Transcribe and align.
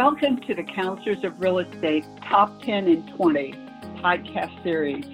Welcome 0.00 0.36
to 0.42 0.54
the 0.54 0.62
Counselors 0.62 1.24
of 1.24 1.40
Real 1.40 1.58
Estate 1.58 2.04
Top 2.22 2.62
10 2.62 2.86
in 2.86 3.16
20 3.16 3.50
podcast 3.96 4.62
series. 4.62 5.04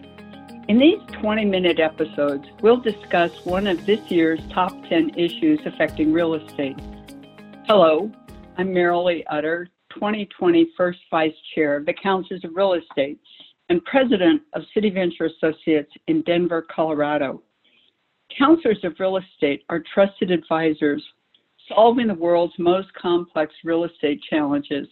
In 0.69 0.79
these 0.79 1.01
20 1.23 1.46
minute 1.46 1.80
episodes, 1.80 2.45
we'll 2.61 2.83
discuss 2.83 3.30
one 3.47 3.66
of 3.66 3.87
this 3.87 4.01
year's 4.11 4.41
top 4.52 4.73
10 4.91 5.15
issues 5.16 5.59
affecting 5.65 6.12
real 6.12 6.34
estate. 6.34 6.77
Hello, 7.66 8.12
I'm 8.59 8.75
Marilee 8.75 9.25
Utter, 9.30 9.70
2020 9.95 10.73
First 10.77 10.98
Vice 11.11 11.32
Chair 11.55 11.77
of 11.77 11.87
the 11.87 11.95
Counselors 11.95 12.45
of 12.45 12.55
Real 12.55 12.75
Estate 12.75 13.19
and 13.71 13.82
President 13.87 14.43
of 14.52 14.65
City 14.74 14.91
Venture 14.91 15.24
Associates 15.24 15.93
in 16.09 16.21
Denver, 16.24 16.60
Colorado. 16.60 17.43
Counselors 18.38 18.85
of 18.85 18.93
Real 19.01 19.16
Estate 19.16 19.62
are 19.71 19.82
trusted 19.95 20.30
advisors 20.30 21.02
solving 21.68 22.09
the 22.09 22.14
world's 22.14 22.54
most 22.59 22.92
complex 22.95 23.52
real 23.64 23.84
estate 23.84 24.20
challenges. 24.28 24.86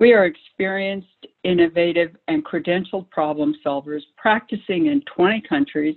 We 0.00 0.12
are 0.12 0.26
experienced, 0.26 1.26
innovative, 1.44 2.16
and 2.28 2.44
credentialed 2.44 3.10
problem 3.10 3.54
solvers 3.64 4.02
practicing 4.16 4.86
in 4.86 5.02
20 5.14 5.42
countries 5.48 5.96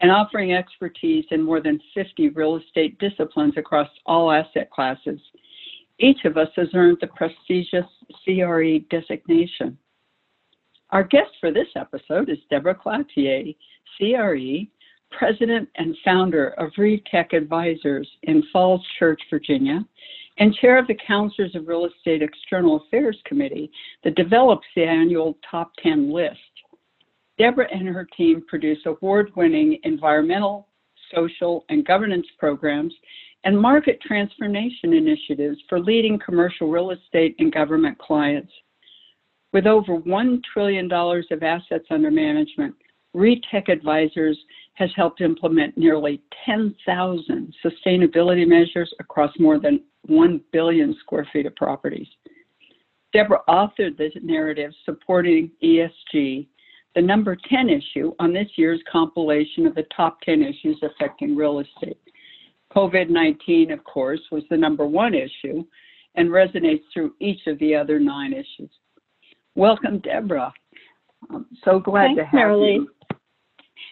and 0.00 0.10
offering 0.10 0.54
expertise 0.54 1.24
in 1.30 1.42
more 1.42 1.60
than 1.60 1.80
50 1.94 2.30
real 2.30 2.56
estate 2.56 2.98
disciplines 2.98 3.54
across 3.56 3.88
all 4.06 4.30
asset 4.30 4.70
classes. 4.70 5.20
Each 5.98 6.24
of 6.24 6.36
us 6.36 6.48
has 6.56 6.68
earned 6.74 6.98
the 7.00 7.06
prestigious 7.08 7.86
CRE 8.24 8.78
designation. 8.90 9.78
Our 10.90 11.04
guest 11.04 11.30
for 11.40 11.52
this 11.52 11.68
episode 11.76 12.28
is 12.28 12.38
Deborah 12.50 12.74
Cloutier, 12.74 13.54
CRE 13.96 14.66
president 15.18 15.68
and 15.76 15.96
founder 16.04 16.48
of 16.58 16.70
RETech 16.78 17.32
Advisors 17.32 18.08
in 18.24 18.42
Falls 18.52 18.84
Church, 18.98 19.20
Virginia, 19.30 19.84
and 20.38 20.54
chair 20.54 20.78
of 20.78 20.86
the 20.86 20.98
Counselors 21.06 21.54
of 21.54 21.68
Real 21.68 21.86
Estate 21.86 22.22
External 22.22 22.76
Affairs 22.76 23.18
Committee 23.24 23.70
that 24.02 24.16
develops 24.16 24.66
the 24.74 24.84
annual 24.84 25.38
Top 25.48 25.72
10 25.82 26.12
list. 26.12 26.38
Deborah 27.38 27.68
and 27.72 27.88
her 27.88 28.06
team 28.16 28.42
produce 28.46 28.78
award 28.86 29.30
winning 29.36 29.78
environmental, 29.84 30.68
social, 31.14 31.64
and 31.68 31.86
governance 31.86 32.26
programs 32.38 32.94
and 33.44 33.58
market 33.58 34.00
transformation 34.00 34.94
initiatives 34.94 35.58
for 35.68 35.78
leading 35.78 36.18
commercial 36.18 36.68
real 36.68 36.90
estate 36.90 37.36
and 37.38 37.52
government 37.52 37.98
clients. 37.98 38.52
With 39.52 39.66
over 39.66 39.98
$1 39.98 40.40
trillion 40.52 40.90
of 40.90 41.42
assets 41.42 41.86
under 41.90 42.10
management, 42.10 42.74
RETech 43.14 43.68
Advisors 43.68 44.38
has 44.74 44.90
helped 44.96 45.20
implement 45.20 45.76
nearly 45.78 46.20
10,000 46.44 47.54
sustainability 47.64 48.46
measures 48.46 48.92
across 49.00 49.32
more 49.38 49.58
than 49.58 49.80
1 50.06 50.40
billion 50.52 50.94
square 51.00 51.26
feet 51.32 51.46
of 51.46 51.54
properties. 51.56 52.08
Deborah 53.12 53.42
authored 53.48 53.96
the 53.96 54.10
narrative 54.22 54.72
supporting 54.84 55.50
ESG, 55.62 56.48
the 56.96 57.02
number 57.02 57.36
10 57.48 57.70
issue 57.70 58.12
on 58.18 58.32
this 58.32 58.48
year's 58.56 58.80
compilation 58.90 59.66
of 59.66 59.74
the 59.74 59.86
top 59.96 60.20
10 60.22 60.42
issues 60.42 60.78
affecting 60.82 61.36
real 61.36 61.60
estate. 61.60 61.98
COVID 62.74 63.08
19, 63.08 63.70
of 63.70 63.84
course, 63.84 64.20
was 64.32 64.42
the 64.50 64.56
number 64.56 64.84
one 64.84 65.14
issue 65.14 65.64
and 66.16 66.28
resonates 66.28 66.82
through 66.92 67.14
each 67.20 67.46
of 67.46 67.58
the 67.60 67.74
other 67.74 68.00
nine 68.00 68.32
issues. 68.32 68.70
Welcome, 69.54 70.00
Deborah. 70.00 70.52
I'm 71.30 71.46
so 71.64 71.78
glad 71.78 72.16
Thanks, 72.16 72.20
to 72.20 72.24
have 72.26 72.40
Marilee. 72.40 72.74
you. 72.74 72.90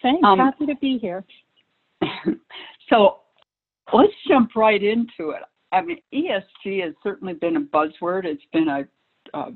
Thanks. 0.01 0.23
Um, 0.25 0.39
Happy 0.39 0.67
to 0.67 0.77
be 0.77 0.99
here. 0.99 1.25
so 2.91 3.19
let's 3.93 4.13
jump 4.29 4.55
right 4.57 4.83
into 4.83 5.31
it. 5.31 5.43
I 5.73 5.81
mean, 5.81 5.99
ESG 6.13 6.83
has 6.85 6.95
certainly 7.03 7.35
been 7.35 7.57
a 7.57 7.61
buzzword. 7.61 8.25
It's 8.25 8.43
been 8.53 8.69
a, 8.69 8.87
a 9.35 9.53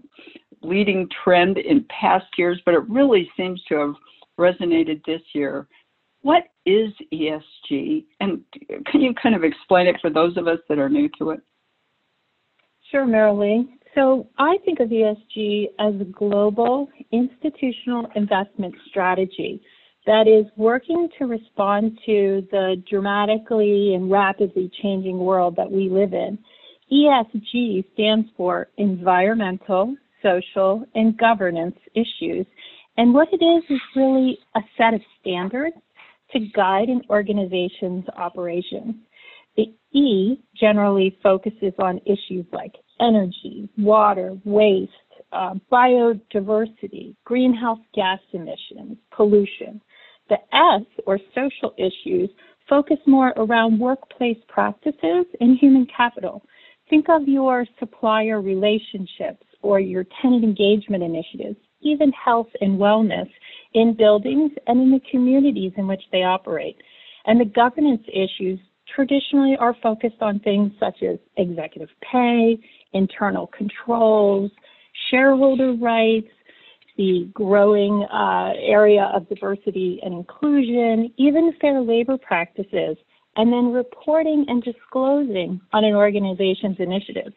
leading 0.62 1.09
trend 1.25 1.59
in 1.59 1.84
past 1.88 2.27
years, 2.38 2.60
but 2.65 2.75
it 2.75 2.88
really 2.88 3.31
seems 3.37 3.62
to 3.69 3.77
have 3.77 3.94
resonated 4.38 5.05
this 5.05 5.21
year. 5.34 5.66
What 6.22 6.44
is 6.65 6.91
ESG? 7.12 8.05
And 8.21 8.43
can 8.87 9.00
you 9.00 9.15
kind 9.15 9.34
of 9.34 9.44
explain 9.44 9.87
it 9.87 9.97
for 10.00 10.10
those 10.10 10.37
of 10.37 10.49
us 10.49 10.59
that 10.69 10.78
are 10.78 10.89
new 10.89 11.09
to 11.19 11.31
it? 11.31 11.41
Sure, 12.91 13.06
Marilee. 13.06 13.69
So 13.94 14.28
I 14.39 14.59
think 14.65 14.81
of 14.81 14.89
ESG 14.91 15.69
as 15.78 15.94
a 16.00 16.05
global 16.05 16.89
institutional 17.12 18.09
investment 18.15 18.75
strategy 18.89 19.62
that 20.06 20.28
is 20.28 20.47
working 20.56 21.09
to 21.19 21.27
respond 21.27 21.99
to 22.06 22.47
the 22.50 22.83
dramatically 22.89 23.94
and 23.94 24.11
rapidly 24.11 24.71
changing 24.83 25.19
world 25.19 25.56
that 25.56 25.71
we 25.71 25.89
live 25.89 26.12
in. 26.12 26.39
ESG 26.93 27.84
stands 27.94 28.28
for 28.37 28.69
environmental, 28.77 29.97
social, 30.22 30.84
and 30.95 31.19
governance 31.19 31.77
issues. 31.95 32.47
And 32.97 33.12
what 33.12 33.28
it 33.33 33.45
is 33.45 33.65
is 33.69 33.81
really 33.97 34.39
a 34.55 34.61
set 34.78 34.95
of 34.95 35.00
standards 35.21 35.77
to 36.33 36.41
guide 36.55 36.89
an 36.89 37.03
organization's 37.11 38.05
operations. 38.16 38.95
The 39.56 39.75
E 39.93 40.39
generally 40.59 41.19
focuses 41.22 41.72
on 41.78 42.00
issues 42.06 42.47
like 42.53 42.75
energy, 43.00 43.69
water, 43.77 44.37
waste, 44.45 44.93
uh, 45.33 45.55
biodiversity, 45.72 47.15
greenhouse 47.25 47.78
gas 47.95 48.21
emissions, 48.33 48.97
pollution. 49.11 49.81
The 50.28 50.38
S, 50.54 50.82
or 51.06 51.19
social 51.34 51.75
issues, 51.78 52.31
focus 52.69 52.98
more 53.06 53.32
around 53.37 53.78
workplace 53.78 54.38
practices 54.48 55.26
and 55.41 55.59
human 55.59 55.87
capital. 55.94 56.42
Think 56.91 57.09
of 57.09 57.28
your 57.28 57.66
supplier 57.78 58.41
relationships 58.41 59.44
or 59.62 59.81
your 59.81 60.04
tenant 60.20 60.44
engagement 60.44 61.03
initiatives, 61.03 61.56
even 61.81 62.12
health 62.12 62.48
and 62.60 62.78
wellness 62.78 63.28
in 63.75 63.94
buildings 63.97 64.53
and 64.66 64.81
in 64.81 64.91
the 64.91 65.00
communities 65.10 65.72
in 65.76 65.86
which 65.86 66.03
they 66.12 66.22
operate. 66.22 66.76
And 67.26 67.41
the 67.41 67.44
governance 67.44 68.03
issues 68.09 68.59
traditionally 68.94 69.56
are 69.59 69.76
focused 69.82 70.20
on 70.20 70.38
things 70.41 70.72
such 70.78 71.03
as 71.03 71.19
executive 71.36 71.88
pay, 72.12 72.59
internal 72.92 73.48
controls, 73.48 74.50
shareholder 75.10 75.75
rights, 75.75 76.28
the 76.97 77.29
growing 77.33 78.07
uh, 78.12 78.53
area 78.59 79.11
of 79.15 79.29
diversity 79.29 80.01
and 80.03 80.15
inclusion, 80.15 81.12
even 81.17 81.53
fair 81.61 81.81
labor 81.81 82.17
practices, 82.19 82.97
and 83.37 83.53
then 83.53 83.73
reporting 83.73 84.47
and 84.49 84.62
disclosing 84.62 85.61
on 85.73 85.84
an 85.84 85.95
organization's 85.95 86.77
initiatives. 86.79 87.34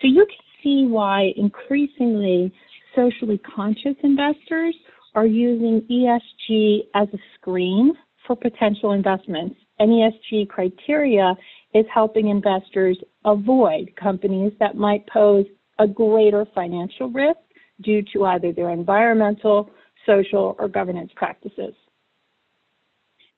So 0.00 0.08
you 0.08 0.26
can 0.26 0.36
see 0.62 0.86
why 0.86 1.32
increasingly 1.36 2.52
socially 2.94 3.38
conscious 3.38 3.96
investors 4.02 4.74
are 5.14 5.26
using 5.26 5.82
ESG 5.90 6.80
as 6.94 7.08
a 7.12 7.18
screen 7.34 7.92
for 8.26 8.36
potential 8.36 8.92
investments. 8.92 9.56
And 9.78 9.90
ESG 9.90 10.48
criteria 10.48 11.34
is 11.74 11.86
helping 11.92 12.28
investors 12.28 12.98
avoid 13.24 13.94
companies 13.96 14.52
that 14.60 14.76
might 14.76 15.06
pose 15.06 15.46
a 15.78 15.86
greater 15.86 16.44
financial 16.54 17.08
risk 17.10 17.38
due 17.82 18.02
to 18.12 18.24
either 18.26 18.52
their 18.52 18.70
environmental, 18.70 19.70
social, 20.06 20.56
or 20.58 20.68
governance 20.68 21.12
practices. 21.16 21.74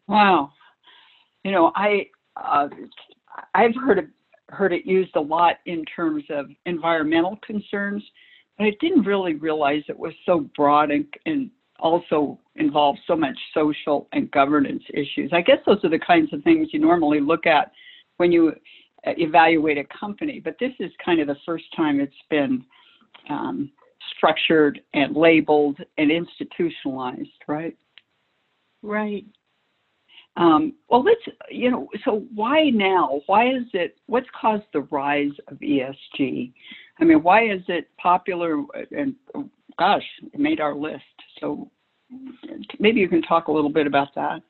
Wow. 0.08 0.52
You 1.44 1.52
know, 1.52 1.72
I 1.74 2.06
uh, 2.36 2.68
I've 3.54 3.74
heard 3.74 3.98
it, 3.98 4.08
heard 4.48 4.72
it 4.72 4.86
used 4.86 5.14
a 5.16 5.20
lot 5.20 5.56
in 5.66 5.84
terms 5.84 6.24
of 6.30 6.46
environmental 6.66 7.38
concerns, 7.46 8.02
but 8.58 8.66
I 8.66 8.72
didn't 8.80 9.04
really 9.04 9.34
realize 9.34 9.82
it 9.88 9.98
was 9.98 10.12
so 10.26 10.48
broad 10.56 10.90
and, 10.90 11.06
and 11.26 11.50
also 11.78 12.38
involves 12.56 13.00
so 13.06 13.16
much 13.16 13.36
social 13.54 14.08
and 14.12 14.30
governance 14.30 14.82
issues. 14.92 15.30
I 15.32 15.40
guess 15.40 15.58
those 15.66 15.82
are 15.84 15.90
the 15.90 15.98
kinds 15.98 16.32
of 16.32 16.42
things 16.42 16.68
you 16.72 16.78
normally 16.78 17.20
look 17.20 17.46
at 17.46 17.72
when 18.18 18.32
you 18.32 18.52
uh, 19.06 19.12
evaluate 19.16 19.78
a 19.78 19.84
company, 19.98 20.40
but 20.42 20.56
this 20.60 20.72
is 20.78 20.90
kind 21.04 21.20
of 21.20 21.26
the 21.26 21.36
first 21.46 21.64
time 21.74 22.00
it's 22.00 22.12
been 22.28 22.64
um, 23.30 23.70
structured 24.16 24.80
and 24.94 25.16
labeled 25.16 25.78
and 25.98 26.10
institutionalized, 26.10 27.28
right? 27.46 27.76
Right. 28.82 29.24
Um, 30.36 30.74
well, 30.88 31.02
let's, 31.02 31.20
you 31.50 31.70
know, 31.70 31.88
so 32.04 32.24
why 32.34 32.70
now? 32.70 33.20
Why 33.26 33.48
is 33.48 33.64
it, 33.72 33.96
what's 34.06 34.28
caused 34.40 34.64
the 34.72 34.82
rise 34.82 35.32
of 35.48 35.58
ESG? 35.58 36.52
I 37.00 37.04
mean, 37.04 37.22
why 37.22 37.50
is 37.50 37.62
it 37.68 37.88
popular 37.98 38.62
and, 38.90 39.14
gosh, 39.80 40.04
it 40.32 40.38
made 40.38 40.60
our 40.60 40.74
list. 40.74 41.02
So 41.40 41.70
maybe 42.78 43.00
you 43.00 43.08
can 43.08 43.22
talk 43.22 43.48
a 43.48 43.52
little 43.52 43.70
bit 43.70 43.86
about 43.86 44.14
that. 44.14 44.42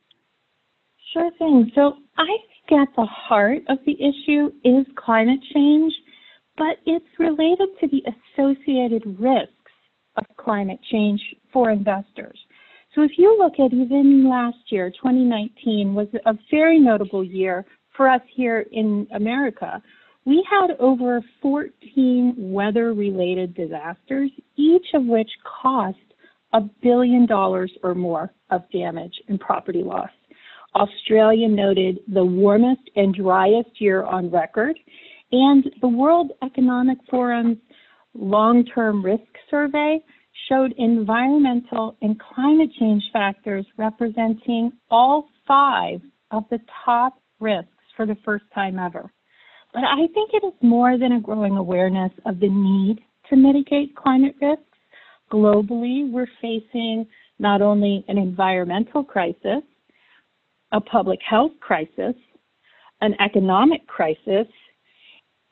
Sure 1.12 1.30
thing. 1.38 1.70
So 1.74 1.94
I 2.18 2.26
think 2.68 2.80
at 2.80 2.88
the 2.96 3.06
heart 3.06 3.62
of 3.68 3.78
the 3.86 3.94
issue 3.94 4.50
is 4.64 4.86
climate 4.96 5.40
change 5.54 5.92
but 6.60 6.76
it's 6.84 7.06
related 7.18 7.70
to 7.80 7.88
the 7.88 8.02
associated 8.36 9.02
risks 9.18 9.54
of 10.16 10.26
climate 10.36 10.78
change 10.92 11.18
for 11.50 11.70
investors. 11.70 12.38
So 12.94 13.02
if 13.02 13.12
you 13.16 13.38
look 13.38 13.54
at 13.54 13.72
even 13.72 14.28
last 14.28 14.58
year, 14.68 14.90
2019 14.90 15.94
was 15.94 16.08
a 16.26 16.34
very 16.50 16.78
notable 16.78 17.24
year 17.24 17.64
for 17.96 18.10
us 18.10 18.20
here 18.36 18.66
in 18.72 19.06
America, 19.14 19.82
we 20.26 20.46
had 20.50 20.76
over 20.78 21.22
14 21.40 22.34
weather 22.36 22.92
related 22.92 23.54
disasters, 23.54 24.30
each 24.56 24.86
of 24.92 25.06
which 25.06 25.30
cost 25.62 25.96
a 26.52 26.60
billion 26.82 27.24
dollars 27.24 27.72
or 27.82 27.94
more 27.94 28.34
of 28.50 28.70
damage 28.70 29.14
and 29.28 29.40
property 29.40 29.82
loss. 29.82 30.10
Australia 30.74 31.48
noted 31.48 32.00
the 32.12 32.24
warmest 32.24 32.82
and 32.96 33.14
driest 33.14 33.80
year 33.80 34.04
on 34.04 34.30
record, 34.30 34.78
and 35.32 35.64
the 35.80 35.88
World 35.88 36.32
Economic 36.42 36.98
Forum's 37.10 37.58
long 38.14 38.64
term 38.64 39.04
risk 39.04 39.22
survey 39.50 40.00
showed 40.48 40.74
environmental 40.78 41.96
and 42.02 42.20
climate 42.20 42.70
change 42.78 43.02
factors 43.12 43.66
representing 43.76 44.72
all 44.90 45.28
five 45.46 46.00
of 46.30 46.44
the 46.50 46.58
top 46.84 47.20
risks 47.38 47.68
for 47.96 48.06
the 48.06 48.16
first 48.24 48.44
time 48.54 48.78
ever. 48.78 49.12
But 49.72 49.84
I 49.84 50.06
think 50.14 50.30
it 50.32 50.44
is 50.44 50.54
more 50.62 50.98
than 50.98 51.12
a 51.12 51.20
growing 51.20 51.56
awareness 51.56 52.12
of 52.26 52.40
the 52.40 52.48
need 52.48 53.00
to 53.28 53.36
mitigate 53.36 53.94
climate 53.94 54.34
risks. 54.40 54.64
Globally, 55.32 56.10
we're 56.10 56.26
facing 56.40 57.06
not 57.38 57.62
only 57.62 58.04
an 58.08 58.18
environmental 58.18 59.04
crisis, 59.04 59.62
a 60.72 60.80
public 60.80 61.20
health 61.28 61.52
crisis, 61.60 62.14
an 63.00 63.14
economic 63.20 63.86
crisis, 63.86 64.46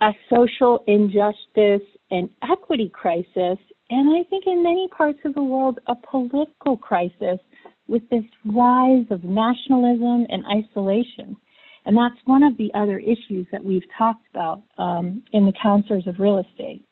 a 0.00 0.10
social 0.30 0.84
injustice 0.86 1.86
and 2.10 2.30
equity 2.50 2.90
crisis, 2.92 3.58
and 3.90 4.16
I 4.16 4.28
think 4.28 4.44
in 4.46 4.62
many 4.62 4.88
parts 4.88 5.18
of 5.24 5.34
the 5.34 5.42
world, 5.42 5.80
a 5.86 5.94
political 5.94 6.76
crisis 6.76 7.38
with 7.88 8.02
this 8.10 8.24
rise 8.44 9.06
of 9.10 9.24
nationalism 9.24 10.26
and 10.28 10.44
isolation. 10.46 11.36
And 11.86 11.96
that's 11.96 12.20
one 12.26 12.42
of 12.42 12.56
the 12.58 12.70
other 12.74 12.98
issues 12.98 13.46
that 13.50 13.64
we've 13.64 13.86
talked 13.96 14.26
about 14.30 14.62
um, 14.76 15.22
in 15.32 15.46
the 15.46 15.54
counselors 15.60 16.06
of 16.06 16.18
real 16.18 16.38
estate. 16.38 16.84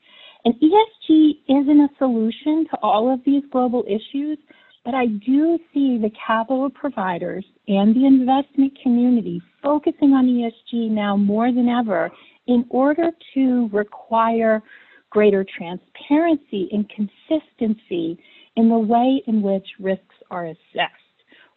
And 0.44 0.54
ESG 0.54 1.32
isn't 1.48 1.80
a 1.80 1.88
solution 1.98 2.66
to 2.70 2.78
all 2.82 3.12
of 3.12 3.20
these 3.26 3.42
global 3.52 3.84
issues, 3.86 4.38
but 4.84 4.94
I 4.94 5.06
do 5.06 5.58
see 5.74 5.98
the 5.98 6.10
capital 6.26 6.70
providers 6.70 7.44
and 7.68 7.94
the 7.94 8.06
investment 8.06 8.78
community 8.82 9.42
focusing 9.62 10.12
on 10.12 10.26
ESG 10.26 10.90
now 10.90 11.16
more 11.16 11.52
than 11.52 11.68
ever 11.68 12.10
in 12.46 12.64
order 12.70 13.10
to 13.34 13.68
require 13.72 14.62
greater 15.10 15.44
transparency 15.56 16.68
and 16.72 16.90
consistency 16.90 18.18
in 18.56 18.68
the 18.68 18.78
way 18.78 19.22
in 19.26 19.42
which 19.42 19.66
risks 19.78 20.14
are 20.30 20.46
assessed. 20.46 20.92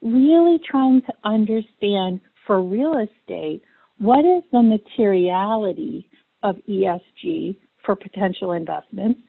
Really 0.01 0.59
trying 0.69 1.01
to 1.01 1.13
understand 1.23 2.21
for 2.45 2.61
real 2.61 2.97
estate 2.99 3.61
what 3.97 4.25
is 4.25 4.43
the 4.51 4.61
materiality 4.61 6.09
of 6.43 6.55
ESG 6.69 7.55
for 7.85 7.95
potential 7.95 8.53
investments. 8.53 9.19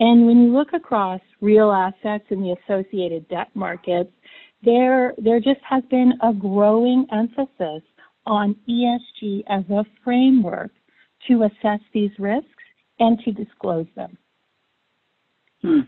And 0.00 0.26
when 0.26 0.38
you 0.42 0.52
look 0.52 0.72
across 0.72 1.20
real 1.40 1.70
assets 1.72 2.24
and 2.30 2.42
the 2.42 2.56
associated 2.64 3.28
debt 3.28 3.48
markets, 3.54 4.10
there, 4.62 5.14
there 5.16 5.38
just 5.38 5.60
has 5.68 5.84
been 5.90 6.12
a 6.22 6.32
growing 6.32 7.06
emphasis 7.12 7.82
on 8.26 8.56
ESG 8.68 9.44
as 9.48 9.64
a 9.70 9.84
framework 10.02 10.72
to 11.28 11.44
assess 11.44 11.80
these 11.92 12.10
risks 12.18 12.48
and 12.98 13.18
to 13.20 13.32
disclose 13.32 13.86
them. 13.94 14.16
Hmm. 15.62 15.80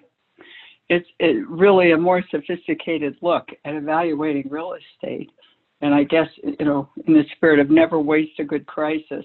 It's 0.89 1.07
it 1.19 1.47
really 1.49 1.93
a 1.93 1.99
more 1.99 2.23
sophisticated 2.31 3.17
look 3.21 3.47
at 3.65 3.75
evaluating 3.75 4.49
real 4.49 4.75
estate. 4.75 5.31
And 5.81 5.95
I 5.95 6.05
guess, 6.05 6.29
you 6.43 6.65
know, 6.65 6.89
in 7.07 7.13
the 7.13 7.25
spirit 7.37 7.61
of 7.61 7.71
never 7.71 8.01
waste 8.01 8.41
a 8.41 8.45
good 8.45 8.67
crisis, 8.67 9.25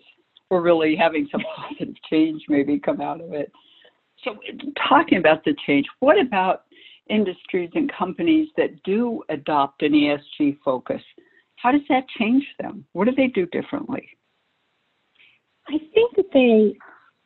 we're 0.49 0.61
really 0.61 0.95
having 0.95 1.27
some 1.31 1.41
positive 1.55 1.95
change 2.09 2.43
maybe 2.49 2.79
come 2.79 3.01
out 3.01 3.21
of 3.21 3.33
it. 3.33 3.51
So, 4.23 4.37
talking 4.87 5.17
about 5.17 5.43
the 5.43 5.55
change, 5.65 5.85
what 5.99 6.19
about 6.19 6.63
industries 7.09 7.71
and 7.75 7.91
companies 7.91 8.49
that 8.57 8.81
do 8.83 9.23
adopt 9.29 9.81
an 9.81 9.93
ESG 9.93 10.59
focus? 10.63 11.01
How 11.55 11.71
does 11.71 11.81
that 11.89 12.05
change 12.19 12.45
them? 12.59 12.85
What 12.93 13.05
do 13.05 13.15
they 13.15 13.27
do 13.27 13.45
differently? 13.47 14.07
I 15.67 15.77
think 15.93 16.15
that 16.15 16.31
they, 16.33 16.77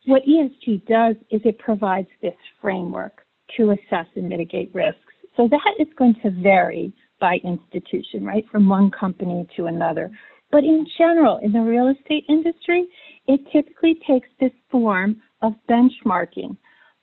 what 0.06 0.24
ESG 0.24 0.86
does 0.88 1.16
is 1.32 1.42
it 1.44 1.60
provides 1.60 2.08
this 2.22 2.36
framework 2.62 3.26
to 3.58 3.72
assess 3.72 4.08
and 4.16 4.30
mitigate 4.30 4.74
risks. 4.74 5.00
So 5.36 5.48
that 5.50 5.74
is 5.80 5.88
going 5.98 6.16
to 6.24 6.32
vary 6.32 6.94
by 7.20 7.38
institution, 7.44 8.26
right, 8.26 8.46
from 8.52 8.68
one 8.68 8.92
company 8.92 9.48
to 9.56 9.66
another. 9.66 10.12
But 10.52 10.64
in 10.64 10.86
general, 10.98 11.40
in 11.42 11.52
the 11.52 11.60
real 11.62 11.88
estate 11.88 12.26
industry, 12.30 12.88
it 13.28 13.42
typically 13.52 14.00
takes 14.08 14.30
this 14.40 14.52
form 14.72 15.22
of 15.42 15.54
benchmarking 15.70 16.58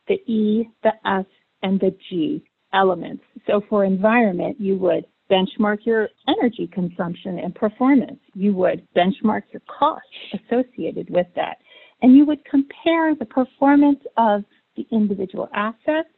the 0.09 0.15
E, 0.31 0.69
the 0.83 0.93
S, 1.07 1.27
and 1.63 1.81
the 1.81 1.95
G 2.09 2.45
elements. 2.73 3.23
So 3.47 3.63
for 3.69 3.85
environment, 3.85 4.61
you 4.61 4.77
would 4.77 5.07
benchmark 5.31 5.79
your 5.85 6.09
energy 6.29 6.69
consumption 6.73 7.39
and 7.39 7.55
performance. 7.55 8.19
You 8.35 8.55
would 8.55 8.87
benchmark 8.97 9.43
your 9.53 9.63
costs 9.67 10.07
associated 10.35 11.09
with 11.11 11.27
that. 11.37 11.59
And 12.03 12.15
you 12.17 12.27
would 12.27 12.45
compare 12.45 13.15
the 13.15 13.25
performance 13.25 14.01
of 14.17 14.45
the 14.77 14.87
individual 14.91 15.49
assets 15.55 16.09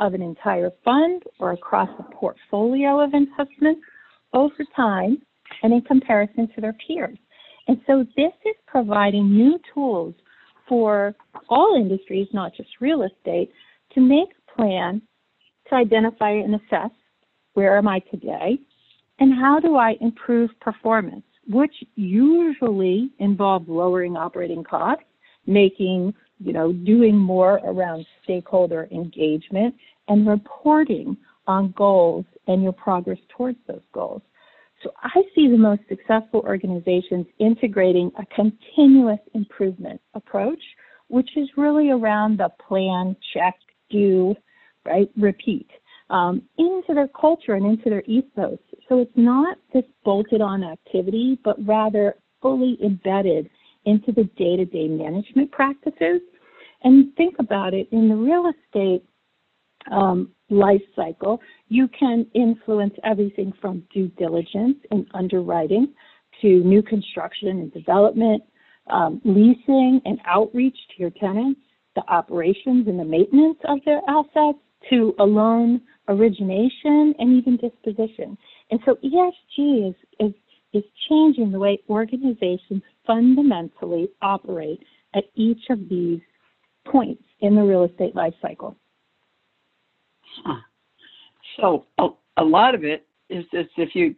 of 0.00 0.14
an 0.14 0.22
entire 0.22 0.70
fund 0.84 1.22
or 1.38 1.52
across 1.52 1.88
a 1.98 2.14
portfolio 2.14 3.00
of 3.00 3.14
investments 3.14 3.80
over 4.32 4.64
time 4.74 5.18
and 5.62 5.72
in 5.72 5.80
comparison 5.82 6.48
to 6.54 6.60
their 6.60 6.76
peers. 6.86 7.18
And 7.68 7.80
so 7.86 8.04
this 8.16 8.32
is 8.44 8.54
providing 8.66 9.30
new 9.30 9.58
tools 9.74 10.14
for 10.68 11.14
all 11.48 11.76
industries, 11.76 12.28
not 12.32 12.54
just 12.54 12.68
real 12.80 13.02
estate, 13.02 13.50
to 13.94 14.00
make 14.00 14.28
a 14.30 14.56
plan 14.56 15.02
to 15.68 15.74
identify 15.74 16.30
and 16.30 16.54
assess 16.54 16.90
where 17.56 17.78
am 17.78 17.88
I 17.88 18.00
today 18.10 18.58
and 19.18 19.32
how 19.32 19.58
do 19.58 19.76
I 19.76 19.96
improve 20.02 20.50
performance, 20.60 21.24
which 21.48 21.72
usually 21.94 23.10
involve 23.18 23.66
lowering 23.66 24.14
operating 24.14 24.62
costs, 24.62 25.04
making, 25.46 26.12
you 26.38 26.52
know, 26.52 26.70
doing 26.74 27.16
more 27.16 27.54
around 27.64 28.04
stakeholder 28.22 28.88
engagement 28.92 29.74
and 30.08 30.28
reporting 30.28 31.16
on 31.46 31.72
goals 31.78 32.26
and 32.46 32.62
your 32.62 32.74
progress 32.74 33.18
towards 33.34 33.58
those 33.66 33.80
goals. 33.94 34.20
So 34.82 34.90
I 35.02 35.22
see 35.34 35.48
the 35.48 35.56
most 35.56 35.80
successful 35.88 36.40
organizations 36.40 37.24
integrating 37.38 38.12
a 38.18 38.26
continuous 38.34 39.20
improvement 39.32 39.98
approach, 40.12 40.60
which 41.08 41.30
is 41.38 41.48
really 41.56 41.88
around 41.88 42.38
the 42.38 42.50
plan, 42.68 43.16
check, 43.32 43.54
do, 43.88 44.34
right, 44.84 45.08
repeat, 45.16 45.70
um, 46.10 46.42
into 46.58 46.94
their 46.94 47.08
culture 47.08 47.54
and 47.54 47.66
into 47.66 47.90
their 47.90 48.02
ethos. 48.02 48.58
So 48.88 49.00
it's 49.00 49.16
not 49.16 49.58
this 49.72 49.84
bolted 50.04 50.40
on 50.40 50.62
activity, 50.62 51.38
but 51.44 51.56
rather 51.66 52.16
fully 52.40 52.78
embedded 52.82 53.50
into 53.84 54.12
the 54.12 54.24
day 54.36 54.56
to 54.56 54.64
day 54.64 54.88
management 54.88 55.50
practices. 55.52 56.20
And 56.84 57.14
think 57.16 57.36
about 57.38 57.74
it 57.74 57.88
in 57.90 58.08
the 58.08 58.14
real 58.14 58.50
estate 58.50 59.02
um, 59.90 60.30
life 60.50 60.82
cycle, 60.94 61.40
you 61.68 61.88
can 61.88 62.26
influence 62.34 62.94
everything 63.04 63.52
from 63.60 63.82
due 63.92 64.08
diligence 64.08 64.76
and 64.90 65.06
underwriting 65.14 65.92
to 66.42 66.48
new 66.64 66.82
construction 66.82 67.48
and 67.48 67.72
development, 67.72 68.42
um, 68.88 69.20
leasing 69.24 70.00
and 70.04 70.20
outreach 70.26 70.76
to 70.90 71.00
your 71.00 71.10
tenants, 71.10 71.60
the 71.94 72.02
operations 72.08 72.86
and 72.86 72.98
the 72.98 73.04
maintenance 73.04 73.58
of 73.64 73.78
their 73.84 74.00
assets, 74.08 74.58
to 74.90 75.14
a 75.18 75.24
loan 75.24 75.80
origination 76.08 77.14
and 77.18 77.38
even 77.38 77.56
disposition. 77.56 78.36
And 78.70 78.80
so 78.84 78.96
ESG 79.04 79.90
is, 79.90 79.94
is, 80.20 80.32
is 80.72 80.84
changing 81.08 81.52
the 81.52 81.58
way 81.58 81.78
organizations 81.88 82.82
fundamentally 83.06 84.08
operate 84.22 84.82
at 85.14 85.24
each 85.34 85.62
of 85.70 85.88
these 85.88 86.20
points 86.86 87.22
in 87.40 87.54
the 87.54 87.62
real 87.62 87.84
estate 87.84 88.14
life 88.14 88.34
cycle. 88.40 88.76
Huh. 90.44 90.60
So 91.58 91.86
a, 91.98 92.08
a 92.36 92.44
lot 92.44 92.74
of 92.74 92.84
it 92.84 93.06
is 93.30 93.44
just 93.52 93.70
if 93.76 93.94
you 93.94 94.14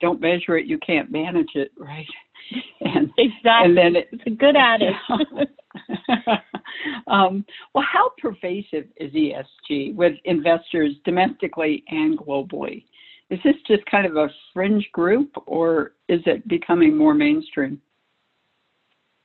don't 0.00 0.20
measure 0.20 0.56
it, 0.56 0.66
you 0.66 0.78
can't 0.78 1.10
manage 1.10 1.50
it, 1.54 1.70
right? 1.78 2.06
And 2.82 3.10
exactly. 3.18 3.50
And 3.52 3.76
then 3.76 3.96
it, 3.96 4.08
it's 4.10 4.22
a 4.26 4.30
good 4.30 4.56
adage. 4.58 4.94
um, 7.06 7.44
well, 7.74 7.84
how 7.90 8.10
pervasive 8.20 8.86
is 8.96 9.12
ESG 9.12 9.94
with 9.94 10.14
investors 10.24 10.94
domestically 11.04 11.84
and 11.88 12.18
globally? 12.18 12.84
Is 13.28 13.38
this 13.44 13.54
just 13.66 13.84
kind 13.86 14.06
of 14.06 14.16
a 14.16 14.28
fringe 14.52 14.88
group, 14.92 15.30
or 15.46 15.92
is 16.08 16.20
it 16.26 16.46
becoming 16.48 16.96
more 16.96 17.14
mainstream? 17.14 17.80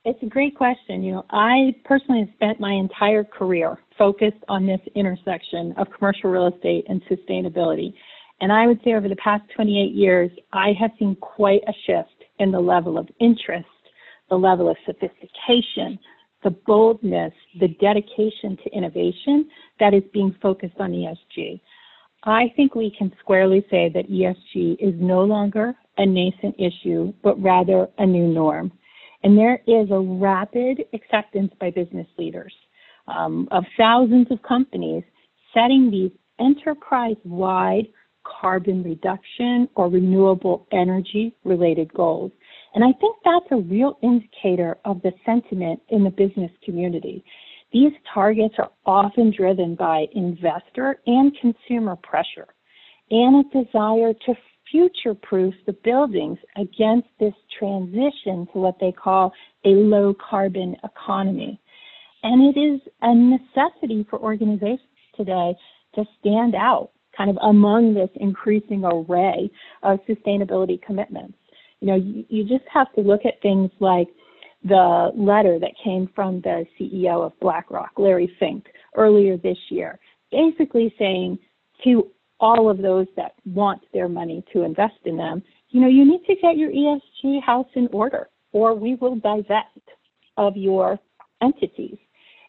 It's 0.04 0.22
a 0.22 0.26
great 0.26 0.54
question. 0.54 1.02
You 1.02 1.14
know, 1.14 1.24
I 1.30 1.74
personally 1.84 2.20
have 2.20 2.34
spent 2.36 2.60
my 2.60 2.72
entire 2.72 3.24
career 3.24 3.76
focused 3.98 4.44
on 4.48 4.64
this 4.64 4.80
intersection 4.94 5.74
of 5.76 5.88
commercial 5.90 6.30
real 6.30 6.46
estate 6.46 6.84
and 6.88 7.02
sustainability. 7.06 7.92
And 8.40 8.52
I 8.52 8.68
would 8.68 8.80
say 8.84 8.94
over 8.94 9.08
the 9.08 9.16
past 9.16 9.42
28 9.56 9.92
years, 9.92 10.30
I 10.52 10.74
have 10.78 10.92
seen 10.98 11.16
quite 11.16 11.62
a 11.66 11.72
shift 11.86 12.15
in 12.38 12.50
the 12.50 12.60
level 12.60 12.98
of 12.98 13.08
interest, 13.20 13.66
the 14.28 14.36
level 14.36 14.68
of 14.68 14.76
sophistication, 14.84 15.98
the 16.44 16.50
boldness, 16.66 17.32
the 17.60 17.68
dedication 17.68 18.56
to 18.62 18.70
innovation 18.72 19.48
that 19.80 19.94
is 19.94 20.02
being 20.12 20.34
focused 20.40 20.76
on 20.78 20.92
ESG. 20.92 21.60
I 22.24 22.52
think 22.56 22.74
we 22.74 22.94
can 22.96 23.12
squarely 23.20 23.64
say 23.70 23.90
that 23.94 24.10
ESG 24.10 24.76
is 24.80 24.94
no 24.98 25.24
longer 25.24 25.74
a 25.98 26.04
nascent 26.04 26.56
issue, 26.58 27.12
but 27.22 27.40
rather 27.40 27.88
a 27.98 28.06
new 28.06 28.26
norm. 28.26 28.72
And 29.22 29.36
there 29.38 29.60
is 29.66 29.90
a 29.90 29.98
rapid 29.98 30.84
acceptance 30.92 31.52
by 31.60 31.70
business 31.70 32.06
leaders 32.18 32.52
um, 33.08 33.48
of 33.50 33.64
thousands 33.76 34.26
of 34.30 34.42
companies 34.42 35.04
setting 35.54 35.90
these 35.90 36.10
enterprise 36.38 37.16
wide 37.24 37.86
carbon 38.40 38.82
reduction 38.82 39.68
or 39.74 39.88
renewable 39.88 40.66
energy 40.72 41.34
related 41.44 41.92
goals. 41.94 42.32
And 42.74 42.84
I 42.84 42.92
think 43.00 43.16
that's 43.24 43.46
a 43.52 43.56
real 43.56 43.98
indicator 44.02 44.76
of 44.84 45.00
the 45.02 45.12
sentiment 45.24 45.80
in 45.88 46.04
the 46.04 46.10
business 46.10 46.50
community. 46.64 47.24
These 47.72 47.92
targets 48.12 48.54
are 48.58 48.70
often 48.84 49.32
driven 49.36 49.74
by 49.74 50.06
investor 50.14 51.00
and 51.06 51.36
consumer 51.40 51.96
pressure 51.96 52.48
and 53.10 53.44
a 53.44 53.64
desire 53.64 54.12
to 54.26 54.34
future 54.70 55.14
proof 55.14 55.54
the 55.66 55.72
buildings 55.84 56.38
against 56.56 57.08
this 57.20 57.34
transition 57.58 58.46
to 58.52 58.58
what 58.58 58.76
they 58.80 58.92
call 58.92 59.32
a 59.64 59.70
low 59.70 60.14
carbon 60.14 60.76
economy. 60.84 61.60
And 62.22 62.54
it 62.54 62.58
is 62.58 62.80
a 63.02 63.14
necessity 63.14 64.06
for 64.10 64.18
organizations 64.18 64.80
today 65.16 65.54
to 65.94 66.04
stand 66.20 66.54
out 66.54 66.90
kind 67.16 67.30
of 67.30 67.38
among 67.42 67.94
this 67.94 68.10
increasing 68.16 68.84
array 68.84 69.50
of 69.82 69.98
sustainability 70.08 70.80
commitments. 70.82 71.38
You 71.80 71.88
know, 71.88 71.96
you, 71.96 72.24
you 72.28 72.44
just 72.44 72.64
have 72.72 72.92
to 72.94 73.00
look 73.00 73.22
at 73.24 73.40
things 73.42 73.70
like 73.80 74.08
the 74.64 75.10
letter 75.14 75.58
that 75.58 75.72
came 75.82 76.08
from 76.14 76.40
the 76.40 76.64
CEO 76.78 77.24
of 77.24 77.38
BlackRock, 77.40 77.92
Larry 77.96 78.30
Fink, 78.38 78.66
earlier 78.96 79.36
this 79.36 79.58
year, 79.70 79.98
basically 80.32 80.94
saying 80.98 81.38
to 81.84 82.10
all 82.40 82.68
of 82.68 82.78
those 82.78 83.06
that 83.16 83.32
want 83.44 83.80
their 83.92 84.08
money 84.08 84.44
to 84.52 84.62
invest 84.62 84.98
in 85.04 85.16
them, 85.16 85.42
you 85.70 85.80
know, 85.80 85.88
you 85.88 86.04
need 86.04 86.24
to 86.26 86.34
get 86.40 86.56
your 86.56 86.70
ESG 86.70 87.42
house 87.42 87.68
in 87.74 87.88
order 87.92 88.28
or 88.52 88.74
we 88.74 88.94
will 88.96 89.16
divest 89.16 89.82
of 90.36 90.56
your 90.56 90.98
entities. 91.42 91.98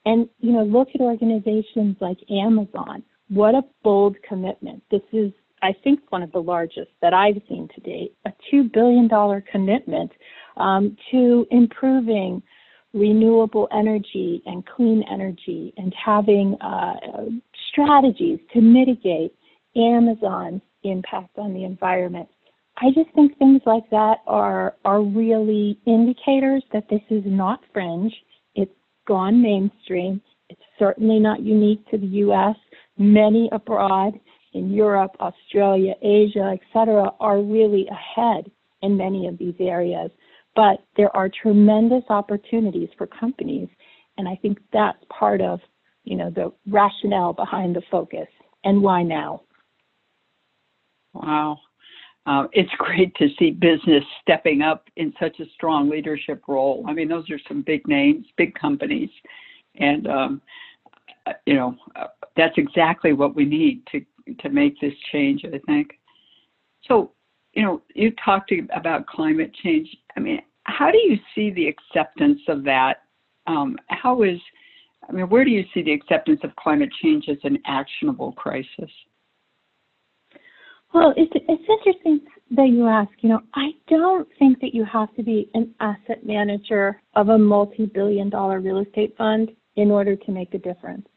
And, 0.05 0.29
you 0.39 0.53
know, 0.53 0.63
look 0.63 0.89
at 0.95 1.01
organizations 1.01 1.97
like 2.00 2.17
Amazon. 2.29 3.03
What 3.29 3.55
a 3.55 3.63
bold 3.84 4.15
commitment. 4.27 4.84
This 4.89 5.01
is, 5.12 5.31
I 5.62 5.74
think, 5.84 6.00
one 6.10 6.24
of 6.24 6.31
the 6.31 6.41
largest 6.41 6.91
that 7.01 7.13
I've 7.13 7.41
seen 7.50 7.67
to 7.75 7.81
date, 7.81 8.15
a 8.25 8.31
$2 8.53 8.72
billion 8.72 9.10
commitment 9.51 10.12
um, 10.55 10.98
to 11.12 11.46
improving 11.51 12.41
renewable 12.93 13.67
energy 13.72 14.41
and 14.46 14.65
clean 14.65 15.03
energy 15.12 15.74
and 15.77 15.93
having 15.93 16.55
uh, 16.62 16.93
strategies 17.72 18.39
to 18.53 18.62
mitigate 18.62 19.34
Amazon's 19.75 20.62
impact 20.84 21.38
on 21.38 21.53
the 21.53 21.63
environment. 21.63 22.27
I 22.77 22.91
just 22.93 23.13
think 23.15 23.38
things 23.38 23.62
like 23.65 23.89
that 23.89 24.19
are 24.27 24.75
are 24.86 25.01
really 25.01 25.79
indicators 25.86 26.63
that 26.74 26.88
this 26.89 27.01
is 27.10 27.24
not 27.25 27.60
fringe. 27.74 28.13
It's 28.55 28.72
gone 29.07 29.41
mainstream. 29.41 30.22
It's 30.50 30.62
certainly 30.77 31.19
not 31.19 31.41
unique 31.41 31.86
to 31.89 31.98
the 31.98 32.05
U.S. 32.05 32.55
Many 32.97 33.49
abroad 33.51 34.19
in 34.53 34.71
Europe, 34.71 35.15
Australia, 35.19 35.93
Asia, 36.01 36.57
etc., 36.57 37.11
are 37.19 37.41
really 37.41 37.87
ahead 37.87 38.49
in 38.81 38.97
many 38.97 39.27
of 39.27 39.37
these 39.37 39.55
areas. 39.59 40.09
But 40.55 40.83
there 40.95 41.15
are 41.15 41.29
tremendous 41.29 42.03
opportunities 42.09 42.89
for 42.97 43.05
companies, 43.07 43.69
and 44.17 44.27
I 44.27 44.35
think 44.41 44.57
that's 44.73 44.97
part 45.09 45.41
of 45.41 45.59
you 46.03 46.15
know 46.15 46.31
the 46.31 46.51
rationale 46.67 47.33
behind 47.33 47.75
the 47.75 47.83
focus 47.91 48.27
and 48.63 48.81
why 48.81 49.03
now. 49.03 49.41
Wow. 51.13 51.59
Uh, 52.25 52.47
it's 52.51 52.71
great 52.77 53.15
to 53.15 53.27
see 53.39 53.51
business 53.51 54.03
stepping 54.21 54.61
up 54.61 54.85
in 54.95 55.13
such 55.19 55.39
a 55.39 55.45
strong 55.53 55.89
leadership 55.89 56.43
role. 56.47 56.83
I 56.87 56.93
mean, 56.93 57.07
those 57.07 57.29
are 57.29 57.39
some 57.47 57.61
big 57.61 57.87
names, 57.87 58.25
big 58.37 58.53
companies, 58.55 59.09
and 59.75 60.07
um, 60.07 60.41
you 61.46 61.55
know 61.55 61.75
uh, 61.96 62.07
that's 62.36 62.57
exactly 62.57 63.13
what 63.13 63.36
we 63.36 63.46
need 63.46 63.84
to 63.91 64.01
to 64.39 64.50
make 64.50 64.79
this 64.79 64.93
change. 65.12 65.46
I 65.46 65.60
think. 65.65 65.91
So, 66.88 67.12
you 67.53 67.63
know, 67.63 67.81
you 67.96 68.13
talked 68.24 68.53
about 68.74 69.07
climate 69.07 69.51
change. 69.63 69.88
I 70.15 70.19
mean, 70.19 70.41
how 70.63 70.91
do 70.91 70.98
you 70.98 71.17
see 71.34 71.51
the 71.51 71.67
acceptance 71.67 72.39
of 72.48 72.63
that? 72.65 73.03
Um, 73.48 73.77
how 73.88 74.24
is, 74.24 74.39
I 75.07 75.12
mean, 75.12 75.29
where 75.29 75.43
do 75.43 75.51
you 75.51 75.63
see 75.74 75.81
the 75.81 75.93
acceptance 75.93 76.41
of 76.43 76.55
climate 76.55 76.89
change 77.01 77.25
as 77.29 77.38
an 77.43 77.57
actionable 77.65 78.34
crisis? 78.34 78.91
Well, 80.93 81.13
it's, 81.17 81.31
it's 81.36 81.63
interesting 81.69 82.22
that 82.51 82.69
you 82.69 82.88
ask. 82.88 83.12
You 83.19 83.29
know, 83.29 83.41
I 83.55 83.72
don't 83.89 84.27
think 84.39 84.60
that 84.62 84.74
you 84.74 84.86
have 84.86 85.13
to 85.15 85.24
be 85.24 85.50
an 85.53 85.74
asset 85.79 86.25
manager 86.25 87.01
of 87.15 87.29
a 87.29 87.38
multi 87.38 87.86
billion 87.86 88.29
dollar 88.29 88.60
real 88.60 88.79
estate 88.79 89.15
fund 89.17 89.51
in 89.75 89.91
order 89.91 90.15
to 90.15 90.31
make 90.31 90.53
a 90.53 90.57
difference, 90.57 91.07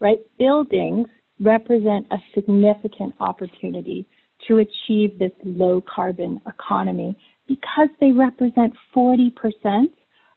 right? 0.00 0.18
Buildings 0.38 1.06
represent 1.40 2.06
a 2.10 2.16
significant 2.34 3.14
opportunity 3.20 4.06
to 4.48 4.58
achieve 4.58 5.18
this 5.18 5.32
low 5.44 5.82
carbon 5.82 6.40
economy 6.46 7.16
because 7.46 7.88
they 8.00 8.12
represent 8.12 8.72
40% 8.96 9.32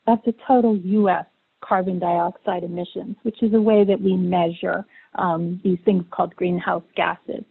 of 0.06 0.18
the 0.26 0.34
total 0.46 0.76
U.S. 0.76 1.24
carbon 1.62 1.98
dioxide 1.98 2.64
emissions, 2.64 3.16
which 3.22 3.42
is 3.42 3.54
a 3.54 3.60
way 3.60 3.84
that 3.84 4.00
we 4.00 4.16
measure 4.16 4.84
um, 5.14 5.60
these 5.64 5.78
things 5.84 6.04
called 6.10 6.34
greenhouse 6.36 6.82
gases. 6.96 7.44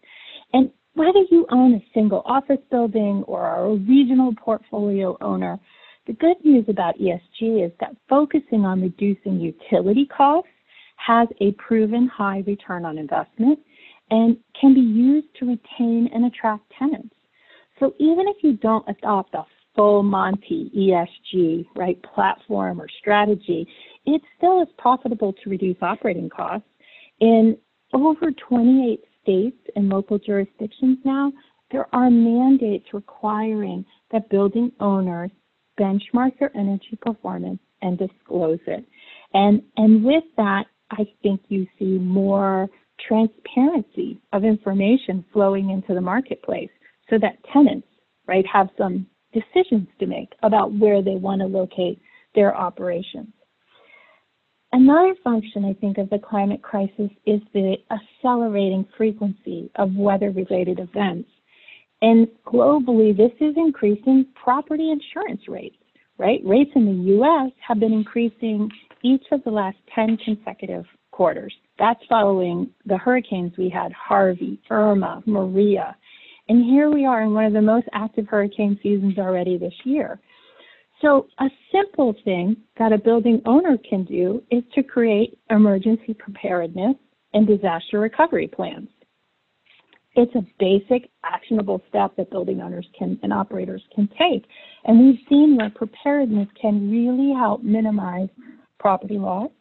And 0.51 0.69
whether 0.93 1.21
you 1.31 1.47
own 1.49 1.73
a 1.73 1.85
single 1.93 2.21
office 2.25 2.59
building 2.69 3.23
or 3.25 3.41
are 3.41 3.65
a 3.65 3.75
regional 3.75 4.33
portfolio 4.35 5.17
owner, 5.21 5.59
the 6.05 6.13
good 6.13 6.35
news 6.43 6.65
about 6.67 6.99
ESG 6.99 7.65
is 7.65 7.71
that 7.79 7.95
focusing 8.09 8.65
on 8.65 8.81
reducing 8.81 9.39
utility 9.39 10.05
costs 10.05 10.49
has 10.95 11.27
a 11.41 11.51
proven 11.53 12.07
high 12.07 12.43
return 12.45 12.85
on 12.85 12.97
investment 12.97 13.59
and 14.11 14.37
can 14.59 14.73
be 14.73 14.81
used 14.81 15.27
to 15.39 15.45
retain 15.45 16.09
and 16.13 16.25
attract 16.25 16.63
tenants. 16.77 17.15
So 17.79 17.93
even 17.99 18.27
if 18.27 18.37
you 18.43 18.53
don't 18.53 18.87
adopt 18.87 19.33
a 19.33 19.43
full 19.75 20.03
Monty 20.03 20.71
ESG, 20.75 21.65
right, 21.75 22.01
platform 22.03 22.79
or 22.79 22.87
strategy, 22.99 23.67
it 24.05 24.21
still 24.37 24.61
is 24.61 24.67
profitable 24.77 25.33
to 25.33 25.49
reduce 25.49 25.77
operating 25.81 26.29
costs. 26.29 26.67
In 27.19 27.57
over 27.93 28.31
28 28.31 28.99
states 29.21 29.57
and 29.75 29.89
local 29.89 30.19
jurisdictions 30.19 30.99
now, 31.03 31.31
there 31.71 31.87
are 31.93 32.11
mandates 32.11 32.85
requiring 32.93 33.83
that 34.11 34.29
building 34.29 34.71
owners 34.79 35.31
benchmark 35.79 36.37
their 36.39 36.55
energy 36.55 36.97
performance 37.01 37.59
and 37.81 37.97
disclose 37.97 38.59
it. 38.67 38.85
And, 39.33 39.63
and 39.77 40.03
with 40.03 40.23
that, 40.37 40.65
I 40.93 41.05
think 41.21 41.41
you 41.49 41.67
see 41.79 41.97
more 41.97 42.69
transparency 43.07 44.19
of 44.31 44.43
information 44.43 45.25
flowing 45.33 45.71
into 45.71 45.93
the 45.93 46.01
marketplace 46.01 46.69
so 47.09 47.17
that 47.19 47.37
tenants, 47.51 47.87
right, 48.27 48.45
have 48.51 48.69
some 48.77 49.07
decisions 49.33 49.87
to 49.99 50.05
make 50.05 50.29
about 50.43 50.73
where 50.73 51.01
they 51.01 51.15
want 51.15 51.41
to 51.41 51.47
locate 51.47 51.99
their 52.35 52.55
operations. 52.55 53.33
Another 54.71 55.13
function, 55.23 55.65
I 55.65 55.73
think, 55.73 55.97
of 55.97 56.09
the 56.09 56.19
climate 56.19 56.61
crisis 56.61 57.11
is 57.25 57.41
the 57.53 57.75
accelerating 57.91 58.87
frequency 58.97 59.69
of 59.75 59.95
weather 59.95 60.31
related 60.31 60.79
events. 60.79 61.29
And 62.01 62.27
globally, 62.45 63.15
this 63.15 63.31
is 63.39 63.55
increasing 63.55 64.25
property 64.35 64.91
insurance 64.91 65.47
rates, 65.47 65.77
right? 66.17 66.41
Rates 66.43 66.71
in 66.75 66.85
the 66.85 67.13
US 67.17 67.51
have 67.67 67.79
been 67.79 67.93
increasing 67.93 68.69
each 69.03 69.23
of 69.31 69.43
the 69.43 69.51
last 69.51 69.77
10 69.93 70.17
consecutive 70.17 70.85
quarters. 71.11 71.53
That's 71.77 71.99
following 72.09 72.69
the 72.85 72.97
hurricanes 72.97 73.53
we 73.57 73.69
had 73.69 73.91
Harvey, 73.93 74.59
Irma, 74.69 75.23
Maria. 75.25 75.95
And 76.49 76.65
here 76.65 76.91
we 76.91 77.05
are 77.05 77.21
in 77.21 77.33
one 77.33 77.45
of 77.45 77.53
the 77.53 77.61
most 77.61 77.87
active 77.93 78.27
hurricane 78.27 78.79
seasons 78.83 79.17
already 79.17 79.57
this 79.57 79.73
year. 79.85 80.19
So, 81.01 81.27
a 81.39 81.49
simple 81.71 82.15
thing 82.23 82.55
that 82.77 82.93
a 82.93 82.97
building 82.97 83.41
owner 83.45 83.77
can 83.89 84.05
do 84.05 84.41
is 84.51 84.63
to 84.75 84.83
create 84.83 85.37
emergency 85.49 86.13
preparedness 86.13 86.95
and 87.33 87.45
disaster 87.45 87.99
recovery 87.99 88.47
plans. 88.47 88.87
It's 90.15 90.33
a 90.35 90.45
basic, 90.59 91.09
actionable 91.23 91.81
step 91.89 92.15
that 92.17 92.29
building 92.29 92.61
owners 92.61 92.85
can 92.97 93.19
and 93.23 93.33
operators 93.33 93.81
can 93.95 94.07
take. 94.09 94.45
And 94.85 94.99
we've 94.99 95.19
seen 95.27 95.57
where 95.57 95.71
preparedness 95.71 96.47
can 96.61 96.91
really 96.91 97.33
help 97.33 97.63
minimize 97.63 98.29
property 98.79 99.17
loss 99.17 99.51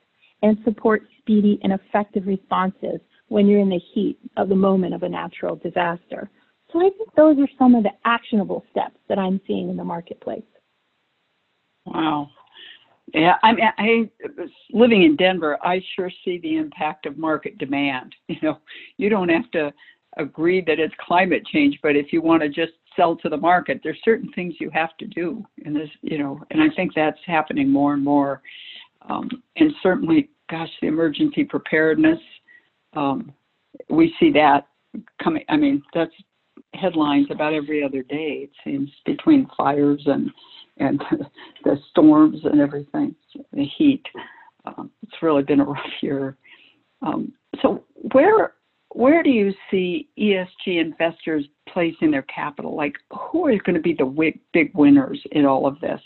and 0.43 0.59
support 0.65 1.03
speedy 1.19 1.59
and 1.63 1.73
effective 1.73 2.27
responses 2.27 3.01
when 3.29 3.47
you're 3.47 3.61
in 3.61 3.71
the 3.71 3.81
heat 3.95 4.19
of 4.37 4.49
the 4.49 4.55
moment 4.55 4.95
of 4.95 5.03
a 5.03 5.09
natural 5.09 5.57
disaster. 5.57 6.31
So 6.73 6.81
I 6.81 6.91
think 6.97 7.15
those 7.15 7.39
are 7.39 7.49
some 7.59 7.75
of 7.75 7.83
the 7.83 7.93
actionable 8.05 8.65
steps 8.71 8.97
that 9.09 9.19
I'm 9.19 9.41
seeing 9.47 9.69
in 9.69 9.77
the 9.77 9.85
marketplace. 9.85 10.43
Wow. 11.87 12.31
Yeah, 13.13 13.35
I 13.43 13.53
mean, 13.53 13.67
I 13.79 14.11
living 14.71 15.03
in 15.03 15.17
Denver, 15.17 15.59
I 15.63 15.83
sure 15.95 16.11
see 16.25 16.39
the 16.39 16.57
impact 16.57 17.05
of 17.07 17.19
market 17.19 17.59
demand. 17.59 18.15
You 18.29 18.39
know, 18.43 18.59
you 18.97 19.11
don't 19.11 19.29
have 19.29 19.51
to 19.51 19.73
agree 20.17 20.63
that 20.67 20.79
it's 20.79 20.95
climate 21.01 21.45
change, 21.53 21.79
but 21.83 21.97
if 21.97 22.13
you 22.13 22.23
want 22.23 22.43
to 22.43 22.49
just 22.49 22.73
sell 22.97 23.17
to 23.17 23.29
the 23.29 23.37
market, 23.37 23.81
there's 23.83 23.99
certain 24.05 24.33
things 24.33 24.55
you 24.59 24.71
have 24.71 24.97
to 24.99 25.07
do, 25.07 25.45
and 25.65 25.77
this, 25.77 25.91
you 26.01 26.19
know, 26.19 26.41
and 26.51 26.63
I 26.63 26.75
think 26.75 26.93
that's 26.95 27.19
happening 27.27 27.71
more 27.71 27.95
and 27.95 28.03
more. 28.03 28.43
Um, 29.09 29.29
and 29.57 29.73
certainly, 29.83 30.31
gosh, 30.51 30.71
the 30.81 30.89
emergency 30.89 31.45
preparedness, 31.45 32.19
um, 32.95 33.33
we 33.89 34.15
see 34.21 34.31
that 34.33 34.67
coming. 35.23 35.45
I 35.49 35.57
mean, 35.57 35.83
that's 35.95 36.13
headlines 36.75 37.29
about 37.31 37.55
every 37.55 37.83
other 37.83 38.03
day. 38.03 38.49
It 38.49 38.51
seems 38.65 38.91
between 39.05 39.49
fires 39.57 40.03
and 40.07 40.31
and 40.79 41.03
the 41.65 41.77
storms 41.91 42.41
and 42.45 42.61
everything, 42.61 43.15
the 43.53 43.65
heat. 43.77 44.05
Um, 44.65 44.91
it's 45.03 45.23
really 45.23 45.43
been 45.43 45.61
a 45.61 45.65
rough 45.65 45.81
year. 46.01 46.37
Um, 47.03 47.33
so 47.61 47.85
where 48.13 48.55
where 48.95 49.23
do 49.23 49.31
you 49.31 49.53
see 49.71 50.09
ESG 50.19 50.81
investors 50.81 51.47
placing 51.69 52.11
their 52.11 52.23
capital? 52.23 52.77
Like, 52.77 52.97
who 53.11 53.47
are 53.47 53.57
going 53.59 53.75
to 53.75 53.81
be 53.81 53.95
the 53.95 54.33
big 54.53 54.71
winners 54.75 55.21
in 55.33 55.47
all 55.47 55.67
of 55.67 55.81
this? 55.81 56.01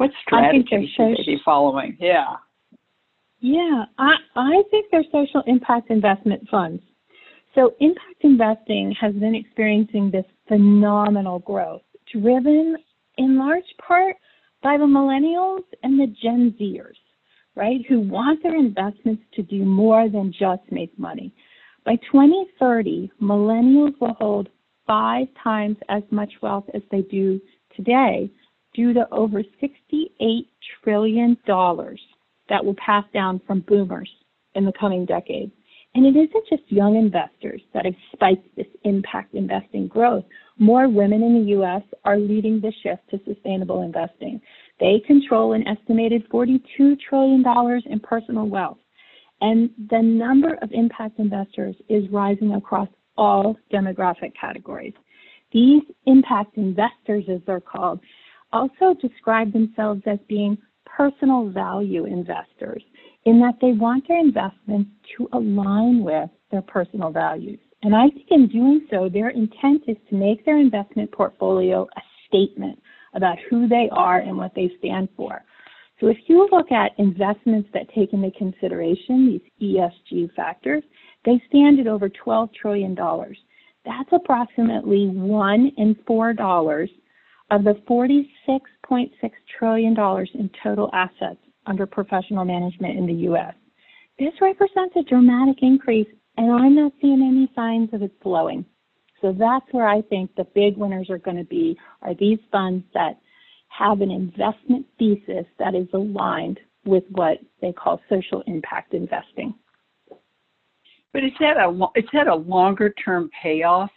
What 0.00 0.10
strategy 0.22 0.90
should 0.96 1.18
they 1.18 1.24
be 1.26 1.40
following? 1.44 1.94
Yeah. 2.00 2.36
Yeah, 3.40 3.84
I, 3.98 4.14
I 4.34 4.62
think 4.70 4.86
they're 4.90 5.04
social 5.12 5.42
impact 5.46 5.90
investment 5.90 6.48
funds. 6.50 6.82
So, 7.54 7.74
impact 7.80 8.22
investing 8.22 8.94
has 8.98 9.12
been 9.12 9.34
experiencing 9.34 10.10
this 10.10 10.24
phenomenal 10.48 11.40
growth, 11.40 11.82
driven 12.10 12.76
in 13.18 13.38
large 13.38 13.62
part 13.86 14.16
by 14.62 14.78
the 14.78 14.84
millennials 14.84 15.64
and 15.82 16.00
the 16.00 16.06
Gen 16.22 16.54
Zers 16.58 16.96
right, 17.54 17.84
who 17.86 18.00
want 18.00 18.42
their 18.42 18.56
investments 18.56 19.22
to 19.34 19.42
do 19.42 19.66
more 19.66 20.08
than 20.08 20.32
just 20.32 20.62
make 20.70 20.98
money. 20.98 21.30
By 21.84 21.96
2030, 22.10 23.10
millennials 23.20 24.00
will 24.00 24.14
hold 24.18 24.48
five 24.86 25.26
times 25.44 25.76
as 25.90 26.02
much 26.10 26.32
wealth 26.40 26.64
as 26.72 26.80
they 26.90 27.02
do 27.02 27.38
today 27.76 28.30
due 28.74 28.92
to 28.92 29.06
over 29.12 29.42
$68 29.62 30.46
trillion 30.82 31.36
that 31.46 32.64
will 32.64 32.76
pass 32.84 33.04
down 33.12 33.40
from 33.46 33.60
boomers 33.60 34.10
in 34.54 34.64
the 34.64 34.72
coming 34.78 35.04
decade. 35.04 35.50
And 35.94 36.06
it 36.06 36.16
isn't 36.16 36.48
just 36.48 36.62
young 36.70 36.96
investors 36.96 37.60
that 37.74 37.84
have 37.84 37.94
spiked 38.12 38.54
this 38.56 38.66
impact 38.84 39.34
investing 39.34 39.88
growth. 39.88 40.24
More 40.58 40.88
women 40.88 41.22
in 41.22 41.34
the 41.34 41.50
U.S. 41.50 41.82
are 42.04 42.18
leading 42.18 42.60
the 42.60 42.72
shift 42.82 43.02
to 43.10 43.20
sustainable 43.24 43.82
investing. 43.82 44.40
They 44.78 45.02
control 45.06 45.52
an 45.52 45.66
estimated 45.66 46.28
$42 46.30 46.96
trillion 47.08 47.44
in 47.86 48.00
personal 48.00 48.46
wealth. 48.46 48.78
And 49.40 49.70
the 49.90 50.00
number 50.00 50.58
of 50.62 50.70
impact 50.72 51.18
investors 51.18 51.74
is 51.88 52.04
rising 52.10 52.54
across 52.54 52.88
all 53.16 53.56
demographic 53.72 54.32
categories. 54.38 54.94
These 55.52 55.82
impact 56.06 56.56
investors, 56.56 57.24
as 57.28 57.40
they're 57.46 57.60
called, 57.60 58.00
also 58.52 58.94
describe 59.00 59.52
themselves 59.52 60.02
as 60.06 60.18
being 60.28 60.58
personal 60.84 61.50
value 61.50 62.04
investors 62.04 62.82
in 63.24 63.38
that 63.40 63.54
they 63.60 63.72
want 63.72 64.06
their 64.08 64.18
investments 64.18 64.90
to 65.16 65.28
align 65.32 66.02
with 66.02 66.30
their 66.50 66.62
personal 66.62 67.10
values. 67.10 67.58
And 67.82 67.94
I 67.94 68.08
think 68.10 68.26
in 68.30 68.48
doing 68.48 68.86
so, 68.90 69.08
their 69.08 69.30
intent 69.30 69.82
is 69.86 69.96
to 70.08 70.16
make 70.16 70.44
their 70.44 70.58
investment 70.58 71.12
portfolio 71.12 71.86
a 71.96 72.00
statement 72.26 72.78
about 73.14 73.38
who 73.48 73.68
they 73.68 73.88
are 73.92 74.18
and 74.20 74.36
what 74.36 74.52
they 74.54 74.70
stand 74.78 75.08
for. 75.16 75.42
So 76.00 76.08
if 76.08 76.16
you 76.26 76.48
look 76.50 76.72
at 76.72 76.92
investments 76.98 77.68
that 77.74 77.92
take 77.94 78.12
into 78.12 78.30
consideration 78.32 79.40
these 79.58 79.76
ESG 79.76 80.34
factors, 80.34 80.82
they 81.24 81.42
stand 81.48 81.78
at 81.78 81.86
over 81.86 82.08
$12 82.08 82.54
trillion. 82.54 82.96
That's 83.84 84.08
approximately 84.12 85.08
one 85.08 85.72
in 85.76 85.96
four 86.06 86.32
dollars 86.32 86.90
of 87.50 87.64
the 87.64 87.74
$46.6 87.88 89.10
trillion 89.58 89.96
in 90.34 90.50
total 90.62 90.90
assets 90.92 91.40
under 91.66 91.86
professional 91.86 92.44
management 92.44 92.98
in 92.98 93.06
the 93.06 93.12
U.S. 93.24 93.54
This 94.18 94.32
represents 94.40 94.94
a 94.96 95.02
dramatic 95.02 95.56
increase, 95.62 96.08
and 96.36 96.52
I'm 96.52 96.74
not 96.74 96.92
seeing 97.00 97.22
any 97.22 97.50
signs 97.54 97.90
of 97.92 98.02
it 98.02 98.12
slowing. 98.22 98.64
So 99.20 99.34
that's 99.38 99.66
where 99.72 99.88
I 99.88 100.02
think 100.02 100.34
the 100.34 100.46
big 100.54 100.76
winners 100.76 101.10
are 101.10 101.18
going 101.18 101.36
to 101.36 101.44
be 101.44 101.76
are 102.02 102.14
these 102.14 102.38
funds 102.50 102.84
that 102.94 103.20
have 103.68 104.00
an 104.00 104.10
investment 104.10 104.86
thesis 104.98 105.46
that 105.58 105.74
is 105.74 105.86
aligned 105.92 106.58
with 106.84 107.04
what 107.10 107.38
they 107.60 107.72
call 107.72 108.00
social 108.08 108.42
impact 108.46 108.94
investing. 108.94 109.54
But 111.12 111.24
is 111.24 111.32
that 111.40 111.56
a 111.56 111.68
is 111.96 112.04
that 112.12 112.28
a 112.28 112.34
longer 112.34 112.90
term 113.04 113.30
payoff 113.42 113.90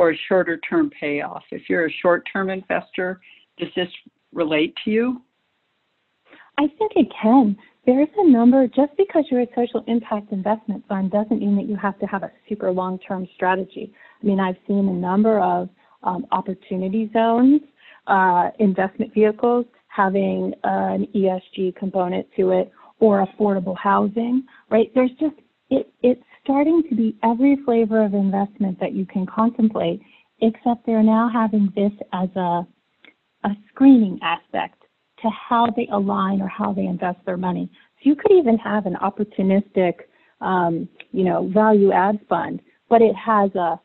or 0.00 0.12
a 0.12 0.18
shorter 0.28 0.56
term 0.56 0.90
payoff? 0.98 1.42
If 1.50 1.68
you're 1.68 1.86
a 1.86 1.92
short 2.00 2.26
term 2.32 2.48
investor, 2.48 3.20
does 3.58 3.68
this 3.76 3.88
relate 4.32 4.74
to 4.84 4.90
you? 4.90 5.20
I 6.56 6.68
think 6.78 6.92
it 6.96 7.08
can. 7.22 7.54
There's 7.84 8.08
a 8.16 8.26
number, 8.26 8.66
just 8.66 8.96
because 8.96 9.24
you're 9.30 9.42
a 9.42 9.46
social 9.54 9.84
impact 9.88 10.32
investment 10.32 10.84
fund 10.88 11.10
doesn't 11.10 11.38
mean 11.38 11.54
that 11.56 11.66
you 11.68 11.76
have 11.76 11.98
to 11.98 12.06
have 12.06 12.22
a 12.22 12.32
super 12.48 12.70
long 12.70 12.98
term 13.06 13.28
strategy. 13.34 13.92
I 14.22 14.26
mean, 14.26 14.40
I've 14.40 14.56
seen 14.66 14.88
a 14.88 14.92
number 14.92 15.38
of 15.38 15.68
um, 16.02 16.26
opportunity 16.32 17.10
zones, 17.12 17.60
uh, 18.06 18.50
investment 18.58 19.12
vehicles 19.12 19.66
having 19.88 20.54
an 20.64 21.08
ESG 21.14 21.76
component 21.76 22.26
to 22.36 22.52
it 22.52 22.72
or 23.00 23.26
affordable 23.26 23.76
housing, 23.76 24.44
right? 24.70 24.90
There's 24.94 25.10
just, 25.20 25.36
it, 25.68 25.92
it's 26.02 26.22
starting 26.42 26.82
to 26.88 26.94
be 26.94 27.16
every 27.22 27.56
flavor 27.64 28.02
of 28.02 28.14
investment 28.14 28.78
that 28.80 28.92
you 28.92 29.06
can 29.06 29.26
contemplate, 29.26 30.00
except 30.40 30.86
they're 30.86 31.02
now 31.02 31.30
having 31.32 31.72
this 31.74 31.92
as 32.12 32.28
a, 32.36 32.66
a 33.44 33.50
screening 33.68 34.18
aspect 34.22 34.82
to 35.22 35.28
how 35.30 35.68
they 35.76 35.86
align 35.92 36.40
or 36.40 36.48
how 36.48 36.72
they 36.72 36.86
invest 36.86 37.18
their 37.26 37.36
money. 37.36 37.70
So 37.96 38.08
you 38.08 38.16
could 38.16 38.32
even 38.32 38.56
have 38.58 38.86
an 38.86 38.96
opportunistic, 39.02 39.94
um, 40.40 40.88
you 41.12 41.24
know, 41.24 41.50
value 41.52 41.92
add 41.92 42.18
fund, 42.28 42.60
but 42.88 43.02
it 43.02 43.14
has 43.14 43.54
a 43.54 43.78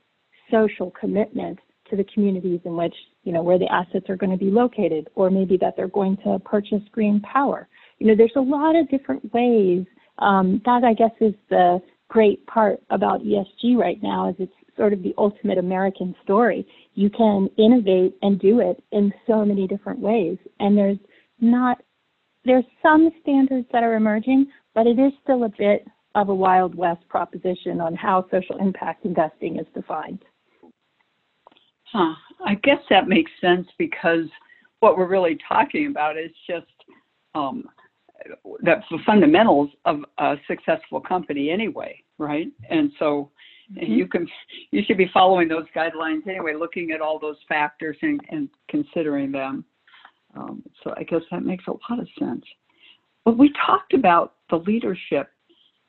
social 0.50 0.92
commitment 0.92 1.60
to 1.90 1.96
the 1.96 2.06
communities 2.14 2.62
in 2.66 2.76
which, 2.76 2.96
you 3.24 3.34
know, 3.34 3.44
where 3.44 3.60
the 3.60 3.72
assets 3.72 4.10
are 4.10 4.16
going 4.16 4.32
to 4.32 4.38
be 4.38 4.50
located, 4.50 5.08
or 5.16 5.30
maybe 5.30 5.58
that 5.58 5.76
they're 5.76 5.88
going 5.88 6.18
to 6.26 6.40
purchase 6.40 6.82
green 6.92 7.20
power. 7.22 7.68
You 8.00 8.08
know, 8.08 8.16
there's 8.16 8.32
a 8.36 8.42
lot 8.42 8.76
of 8.76 8.90
different 8.90 9.34
ways. 9.34 9.86
Um, 10.20 10.62
that 10.66 10.84
I 10.86 10.94
guess 10.94 11.12
is 11.20 11.34
the 11.50 11.82
great 12.10 12.46
part 12.48 12.82
about 12.90 13.22
ESG 13.22 13.76
right 13.76 14.02
now 14.02 14.30
is 14.30 14.36
it's 14.40 14.54
sort 14.78 14.94
of 14.94 15.02
the 15.02 15.14
ultimate 15.18 15.58
American 15.58 16.16
story. 16.24 16.68
You 16.94 17.10
can 17.10 17.50
innovate 17.58 18.16
and 18.22 18.40
do 18.40 18.60
it 18.60 18.84
in 18.92 19.14
so 19.28 19.46
many 19.46 19.68
different 19.68 20.00
ways, 20.00 20.38
and 20.60 20.78
there's 20.78 21.00
not 21.40 21.80
there's 22.46 22.66
some 22.84 23.10
standards 23.22 23.68
that 23.72 23.84
are 23.84 23.96
emerging, 23.96 24.48
but 24.76 24.86
it 24.86 25.00
is 25.00 25.12
still 25.24 25.46
a 25.46 25.50
bit 25.58 25.88
of 26.14 26.30
a 26.30 26.36
wild 26.36 26.76
west 26.76 27.02
proposition 27.10 27.82
on 27.82 27.96
how 27.96 28.26
social 28.32 28.58
impact 28.60 29.04
investing 29.04 29.58
is 29.60 29.66
defined. 29.74 30.24
Huh. 31.92 32.14
I 32.46 32.56
guess 32.56 32.80
that 32.90 33.08
makes 33.08 33.32
sense 33.42 33.68
because 33.78 34.26
what 34.80 34.98
we're 34.98 35.08
really 35.08 35.38
talking 35.48 35.88
about 35.88 36.18
is 36.18 36.32
just 36.48 36.68
um, 37.34 37.66
the 38.62 39.00
fundamentals 39.06 39.70
of 39.86 40.00
a 40.18 40.36
successful 40.48 41.00
company 41.00 41.50
anyway, 41.50 42.02
right? 42.18 42.48
And 42.70 42.92
so 43.00 43.32
mm-hmm. 43.74 43.92
you 43.92 44.08
can 44.08 44.28
you 44.72 44.82
should 44.86 44.98
be 44.98 45.10
following 45.14 45.48
those 45.48 45.66
guidelines 45.76 46.28
anyway, 46.28 46.54
looking 46.54 46.92
at 46.92 47.02
all 47.02 47.20
those 47.20 47.38
factors 47.48 47.98
and, 48.02 48.20
and 48.30 48.50
considering 48.70 49.32
them. 49.32 49.66
Um, 50.36 50.64
so 50.84 50.94
I 50.98 51.04
guess 51.04 51.22
that 51.32 51.44
makes 51.44 51.66
a 51.68 51.72
lot 51.72 52.00
of 52.00 52.08
sense. 52.20 52.44
But 53.24 53.38
we 53.38 53.52
talked 53.66 53.94
about 53.94 54.36
the 54.50 54.58
leadership 54.58 55.30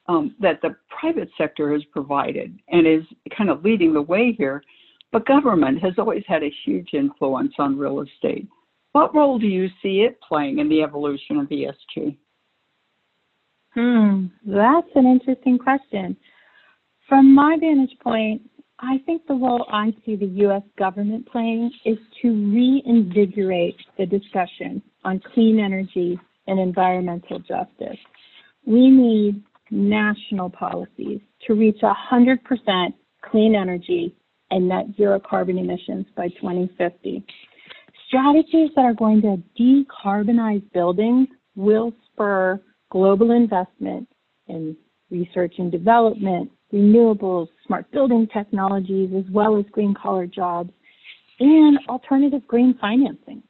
um, 0.08 0.34
that 0.40 0.60
the 0.62 0.76
private 0.88 1.28
sector 1.36 1.72
has 1.72 1.82
provided 1.92 2.58
and 2.68 2.86
is 2.86 3.02
kind 3.36 3.50
of 3.50 3.64
leading 3.64 3.92
the 3.92 4.02
way 4.02 4.32
here. 4.32 4.62
But 5.12 5.26
government 5.26 5.82
has 5.82 5.94
always 5.98 6.24
had 6.26 6.42
a 6.42 6.54
huge 6.64 6.90
influence 6.92 7.54
on 7.58 7.78
real 7.78 8.00
estate. 8.00 8.46
What 8.92 9.14
role 9.14 9.38
do 9.38 9.46
you 9.46 9.68
see 9.82 10.00
it 10.00 10.18
playing 10.26 10.58
in 10.58 10.68
the 10.68 10.82
evolution 10.82 11.36
of 11.36 11.48
ESG? 11.48 12.16
Hmm, 13.76 14.26
that's 14.46 14.88
an 14.94 15.04
interesting 15.04 15.58
question. 15.58 16.16
From 17.08 17.34
my 17.34 17.56
vantage 17.60 17.96
point, 18.02 18.40
I 18.78 18.98
think 19.04 19.26
the 19.26 19.34
role 19.34 19.66
I 19.70 19.92
see 20.04 20.16
the 20.16 20.26
U.S. 20.26 20.62
government 20.78 21.28
playing 21.30 21.70
is 21.84 21.98
to 22.22 22.28
reinvigorate 22.28 23.76
the 23.98 24.06
discussion 24.06 24.82
on 25.04 25.20
clean 25.34 25.60
energy 25.60 26.18
and 26.46 26.58
environmental 26.58 27.38
justice. 27.38 27.98
We 28.64 28.88
need 28.90 29.42
national 29.70 30.48
policies 30.50 31.20
to 31.46 31.54
reach 31.54 31.80
100% 31.82 32.38
clean 33.30 33.54
energy 33.54 34.14
and 34.50 34.68
net 34.68 34.86
zero 34.96 35.20
carbon 35.20 35.58
emissions 35.58 36.06
by 36.16 36.28
2050. 36.28 37.24
strategies 38.08 38.70
that 38.76 38.82
are 38.82 38.94
going 38.94 39.20
to 39.20 39.42
decarbonize 39.60 40.62
buildings 40.72 41.28
will 41.56 41.92
spur 42.06 42.60
global 42.90 43.32
investment 43.32 44.08
in 44.48 44.76
research 45.10 45.54
and 45.58 45.70
development, 45.70 46.50
renewables, 46.72 47.48
smart 47.66 47.90
building 47.90 48.26
technologies, 48.32 49.10
as 49.16 49.24
well 49.30 49.58
as 49.58 49.64
green 49.72 49.94
collar 49.94 50.26
jobs, 50.26 50.70
and 51.40 51.78
alternative 51.88 52.46
green 52.46 52.76
financing. 52.80 53.42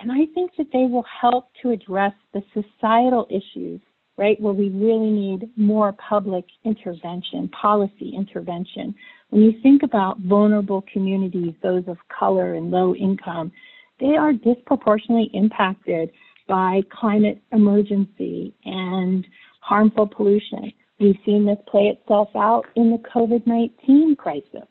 And 0.00 0.12
I 0.12 0.26
think 0.34 0.52
that 0.58 0.68
they 0.72 0.86
will 0.86 1.04
help 1.20 1.48
to 1.62 1.70
address 1.70 2.12
the 2.32 2.42
societal 2.54 3.26
issues, 3.30 3.80
right, 4.16 4.40
where 4.40 4.52
we 4.52 4.68
really 4.68 5.10
need 5.10 5.50
more 5.56 5.92
public 5.92 6.44
intervention, 6.64 7.48
policy 7.48 8.12
intervention. 8.16 8.94
When 9.30 9.42
you 9.42 9.54
think 9.62 9.82
about 9.82 10.20
vulnerable 10.20 10.84
communities, 10.92 11.54
those 11.62 11.84
of 11.88 11.96
color 12.16 12.54
and 12.54 12.70
low 12.70 12.94
income, 12.94 13.50
they 13.98 14.16
are 14.16 14.32
disproportionately 14.32 15.30
impacted 15.34 16.10
by 16.48 16.82
climate 16.90 17.40
emergency 17.52 18.54
and 18.64 19.26
harmful 19.60 20.06
pollution. 20.06 20.72
We've 20.98 21.18
seen 21.24 21.44
this 21.44 21.58
play 21.68 21.96
itself 21.96 22.30
out 22.34 22.64
in 22.74 22.90
the 22.90 22.98
COVID 23.14 23.46
19 23.46 24.16
crisis, 24.16 24.66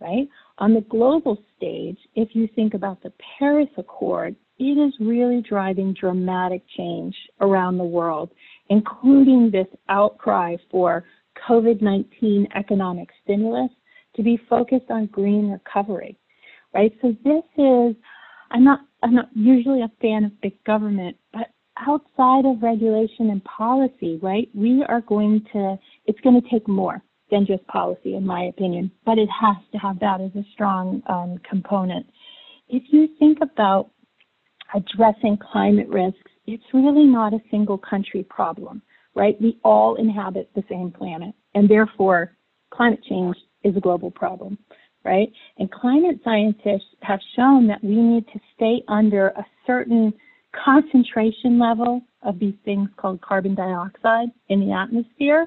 right? 0.00 0.28
On 0.58 0.72
the 0.72 0.80
global 0.82 1.36
stage, 1.56 1.98
if 2.14 2.30
you 2.32 2.48
think 2.54 2.72
about 2.72 3.02
the 3.02 3.12
Paris 3.38 3.68
Accord, 3.76 4.36
it 4.58 4.78
is 4.78 4.94
really 5.00 5.42
driving 5.46 5.92
dramatic 5.92 6.62
change 6.76 7.14
around 7.40 7.76
the 7.76 7.84
world, 7.84 8.30
including 8.70 9.50
this 9.50 9.66
outcry 9.88 10.56
for 10.70 11.04
COVID 11.48 11.82
19 11.82 12.48
economic 12.54 13.08
stimulus 13.22 13.70
to 14.14 14.22
be 14.22 14.40
focused 14.48 14.90
on 14.90 15.06
green 15.06 15.50
recovery, 15.50 16.16
right? 16.72 16.92
So 17.02 17.14
this 17.22 17.44
is, 17.58 17.94
I'm 18.50 18.64
not, 18.64 18.80
I'm 19.06 19.14
not 19.14 19.28
usually 19.36 19.82
a 19.82 19.90
fan 20.02 20.24
of 20.24 20.40
big 20.40 20.62
government, 20.64 21.16
but 21.32 21.52
outside 21.78 22.44
of 22.44 22.60
regulation 22.60 23.30
and 23.30 23.40
policy, 23.44 24.18
right, 24.20 24.48
we 24.52 24.84
are 24.88 25.00
going 25.00 25.46
to, 25.52 25.78
it's 26.06 26.18
going 26.22 26.42
to 26.42 26.48
take 26.50 26.66
more 26.66 27.00
than 27.30 27.46
just 27.46 27.64
policy, 27.68 28.16
in 28.16 28.26
my 28.26 28.46
opinion, 28.46 28.90
but 29.04 29.16
it 29.16 29.28
has 29.28 29.54
to 29.70 29.78
have 29.78 30.00
that 30.00 30.20
as 30.20 30.32
a 30.34 30.44
strong 30.52 31.04
um, 31.08 31.38
component. 31.48 32.04
If 32.68 32.82
you 32.90 33.08
think 33.20 33.38
about 33.42 33.90
addressing 34.74 35.38
climate 35.52 35.88
risks, 35.88 36.32
it's 36.48 36.64
really 36.74 37.04
not 37.04 37.32
a 37.32 37.38
single 37.48 37.78
country 37.78 38.24
problem, 38.24 38.82
right? 39.14 39.40
We 39.40 39.60
all 39.62 39.94
inhabit 39.94 40.50
the 40.56 40.64
same 40.68 40.90
planet, 40.90 41.32
and 41.54 41.68
therefore, 41.68 42.36
climate 42.74 43.04
change 43.08 43.36
is 43.62 43.76
a 43.76 43.80
global 43.80 44.10
problem, 44.10 44.58
right? 45.06 45.32
And 45.58 45.70
climate 45.70 46.20
scientists 46.24 46.94
have 47.02 47.20
shown 47.36 47.68
that 47.68 47.82
we 47.82 47.94
need 47.94 48.26
to 48.32 48.40
stay 48.54 48.82
under 48.88 49.28
a 49.28 49.46
certain 49.66 50.12
concentration 50.64 51.58
level 51.58 52.02
of 52.22 52.38
these 52.38 52.54
things 52.64 52.88
called 52.96 53.20
carbon 53.20 53.54
dioxide 53.54 54.28
in 54.48 54.60
the 54.60 54.72
atmosphere, 54.72 55.46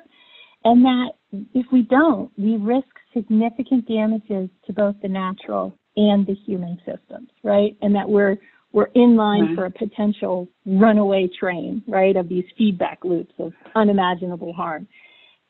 and 0.64 0.84
that 0.84 1.10
if 1.54 1.66
we 1.72 1.84
don't, 1.84 2.32
we 2.38 2.56
risk 2.58 2.88
significant 3.14 3.88
damages 3.88 4.50
to 4.66 4.74
both 4.74 4.96
the 5.02 5.08
natural 5.08 5.78
and 5.98 6.26
the 6.26 6.36
human 6.46 6.78
systems, 6.86 7.30
right? 7.44 7.76
And 7.82 7.94
that 7.96 8.08
we're 8.08 8.38
we're 8.72 8.90
in 8.94 9.16
line 9.16 9.48
right. 9.48 9.56
for 9.56 9.66
a 9.66 9.72
potential 9.72 10.48
runaway 10.66 11.28
train, 11.40 11.82
right, 11.88 12.16
of 12.16 12.30
these 12.30 12.44
feedback 12.56 13.00
loops 13.04 13.34
of 13.40 13.52
unimaginable 13.76 14.54
harm. 14.54 14.88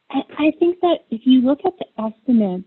And 0.10 0.24
I 0.38 0.58
think 0.58 0.80
that 0.82 1.00
if 1.12 1.22
you 1.26 1.42
look 1.42 1.60
at 1.66 1.74
the 1.78 2.02
estimates 2.02 2.64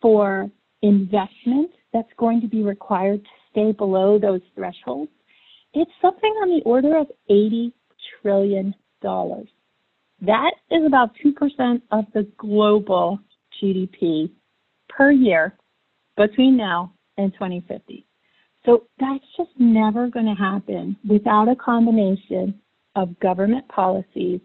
for 0.00 0.50
investment 0.84 1.70
that's 1.92 2.12
going 2.18 2.40
to 2.42 2.46
be 2.46 2.62
required 2.62 3.22
to 3.24 3.30
stay 3.50 3.72
below 3.72 4.18
those 4.18 4.42
thresholds, 4.54 5.10
it's 5.72 5.90
something 6.00 6.30
on 6.42 6.50
the 6.50 6.62
order 6.64 6.98
of 6.98 7.06
$80 7.30 7.72
trillion. 8.20 8.74
That 9.02 10.52
is 10.70 10.86
about 10.86 11.10
2% 11.24 11.82
of 11.90 12.04
the 12.12 12.30
global 12.38 13.18
GDP 13.60 14.30
per 14.88 15.10
year 15.10 15.56
between 16.16 16.56
now 16.56 16.92
and 17.16 17.32
2050. 17.32 18.06
So 18.66 18.84
that's 18.98 19.24
just 19.36 19.50
never 19.58 20.08
going 20.08 20.26
to 20.26 20.40
happen 20.40 20.96
without 21.08 21.48
a 21.48 21.56
combination 21.56 22.60
of 22.96 23.18
government 23.20 23.68
policies 23.68 24.40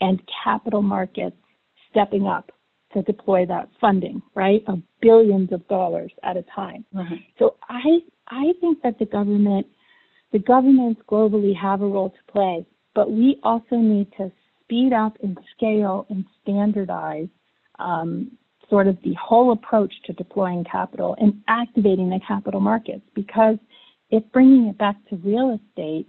and 0.00 0.22
capital 0.44 0.82
markets 0.82 1.36
stepping 1.90 2.26
up 2.26 2.50
to 2.92 3.02
deploy 3.02 3.46
that 3.46 3.68
funding, 3.80 4.22
right? 4.34 4.62
Of 4.66 4.80
billions 5.00 5.52
of 5.52 5.66
dollars 5.68 6.12
at 6.22 6.36
a 6.36 6.44
time. 6.54 6.84
So 7.38 7.56
I 7.68 8.00
I 8.28 8.52
think 8.60 8.82
that 8.82 8.98
the 8.98 9.06
government 9.06 9.66
the 10.32 10.38
governments 10.38 11.00
globally 11.10 11.56
have 11.56 11.82
a 11.82 11.86
role 11.86 12.10
to 12.10 12.32
play, 12.32 12.64
but 12.94 13.10
we 13.10 13.38
also 13.42 13.76
need 13.76 14.08
to 14.16 14.30
speed 14.62 14.92
up 14.92 15.16
and 15.22 15.36
scale 15.56 16.06
and 16.08 16.24
standardize 16.42 17.28
um, 17.78 18.30
sort 18.68 18.86
of 18.86 18.96
the 19.02 19.14
whole 19.14 19.52
approach 19.52 19.92
to 20.04 20.12
deploying 20.12 20.64
capital 20.70 21.16
and 21.18 21.42
activating 21.48 22.08
the 22.08 22.20
capital 22.26 22.60
markets 22.60 23.02
because 23.14 23.56
if 24.10 24.22
bringing 24.32 24.66
it 24.66 24.78
back 24.78 24.96
to 25.08 25.16
real 25.16 25.58
estate, 25.58 26.06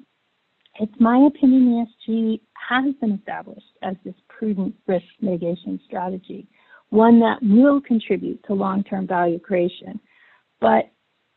it's 0.80 0.94
my 1.00 1.28
opinion 1.28 1.86
ESG 2.10 2.40
has 2.70 2.94
been 3.02 3.14
established 3.14 3.66
as 3.82 3.96
this 4.06 4.16
prudent 4.30 4.74
risk 4.88 5.06
mitigation 5.20 5.80
strategy, 5.86 6.48
one 6.92 7.20
that 7.22 7.40
will 7.42 7.82
contribute 7.82 8.44
to 8.46 8.54
long-term 8.54 9.08
value 9.08 9.40
creation. 9.40 10.00
But 10.60 10.92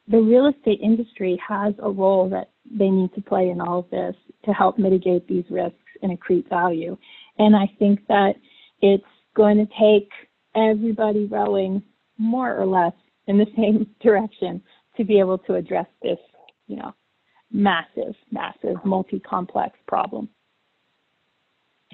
the 0.08 0.18
real 0.18 0.46
estate 0.46 0.80
industry 0.82 1.40
has 1.46 1.74
a 1.82 1.90
role 1.90 2.28
that 2.28 2.50
they 2.70 2.90
need 2.90 3.14
to 3.14 3.22
play 3.22 3.48
in 3.48 3.60
all 3.60 3.80
of 3.80 3.90
this 3.90 4.14
to 4.44 4.52
help 4.52 4.78
mitigate 4.78 5.26
these 5.26 5.44
risks 5.48 5.78
and 6.02 6.16
accrete 6.18 6.48
value. 6.48 6.96
And 7.38 7.56
I 7.56 7.72
think 7.78 8.00
that 8.08 8.34
it's 8.82 9.04
going 9.34 9.56
to 9.56 9.66
take 9.80 10.10
everybody 10.54 11.26
rowing 11.26 11.82
more 12.18 12.56
or 12.56 12.66
less 12.66 12.92
in 13.26 13.38
the 13.38 13.46
same 13.56 13.86
direction 14.02 14.60
to 14.96 15.04
be 15.04 15.18
able 15.18 15.38
to 15.38 15.54
address 15.54 15.86
this, 16.02 16.18
you 16.66 16.76
know, 16.76 16.92
massive, 17.50 18.14
massive, 18.30 18.76
multi-complex 18.84 19.78
problem. 19.86 20.28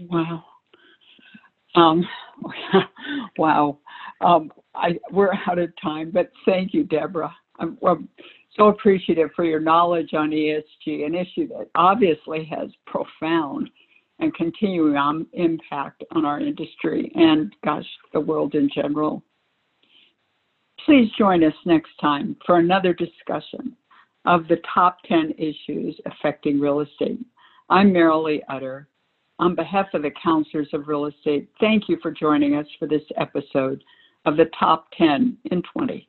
Wow. 0.01 0.45
Um, 1.75 2.07
wow. 3.39 3.79
Um, 4.21 4.53
I, 4.75 4.99
we're 5.11 5.33
out 5.47 5.59
of 5.59 5.71
time, 5.83 6.11
but 6.11 6.31
thank 6.45 6.75
you, 6.75 6.85
Deborah. 6.85 7.35
I'm, 7.59 7.79
I'm 7.87 8.09
so 8.57 8.69
appreciative 8.69 9.31
for 9.35 9.45
your 9.45 9.61
knowledge 9.61 10.15
on 10.15 10.31
ESG, 10.31 11.07
an 11.07 11.15
issue 11.15 11.49
that 11.49 11.69
obviously 11.75 12.45
has 12.47 12.71
profound 12.87 13.71
and 14.19 14.35
continuing 14.35 15.27
impact 15.33 16.05
on 16.13 16.25
our 16.25 16.41
industry 16.41 17.11
and, 17.15 17.55
gosh, 17.65 17.87
the 18.13 18.21
world 18.21 18.55
in 18.55 18.69
general. 18.75 19.23
Please 20.85 21.11
join 21.19 21.43
us 21.45 21.55
next 21.65 21.91
time 22.01 22.37
for 22.45 22.59
another 22.59 22.93
discussion 22.93 23.77
of 24.27 24.47
the 24.49 24.61
top 24.75 24.99
10 25.09 25.35
issues 25.39 25.99
affecting 26.07 26.61
real 26.61 26.81
estate. 26.81 27.19
I'm 27.71 27.93
Marilee 27.93 28.41
Utter. 28.49 28.89
On 29.41 29.55
behalf 29.55 29.87
of 29.95 30.03
the 30.03 30.11
Counselors 30.23 30.69
of 30.75 30.87
Real 30.87 31.07
Estate, 31.07 31.49
thank 31.61 31.89
you 31.89 31.97
for 32.03 32.11
joining 32.11 32.57
us 32.57 32.67
for 32.79 32.87
this 32.87 33.01
episode 33.17 33.83
of 34.27 34.37
the 34.37 34.51
Top 34.59 34.89
10 34.99 35.39
in 35.51 35.63
20. 35.63 36.07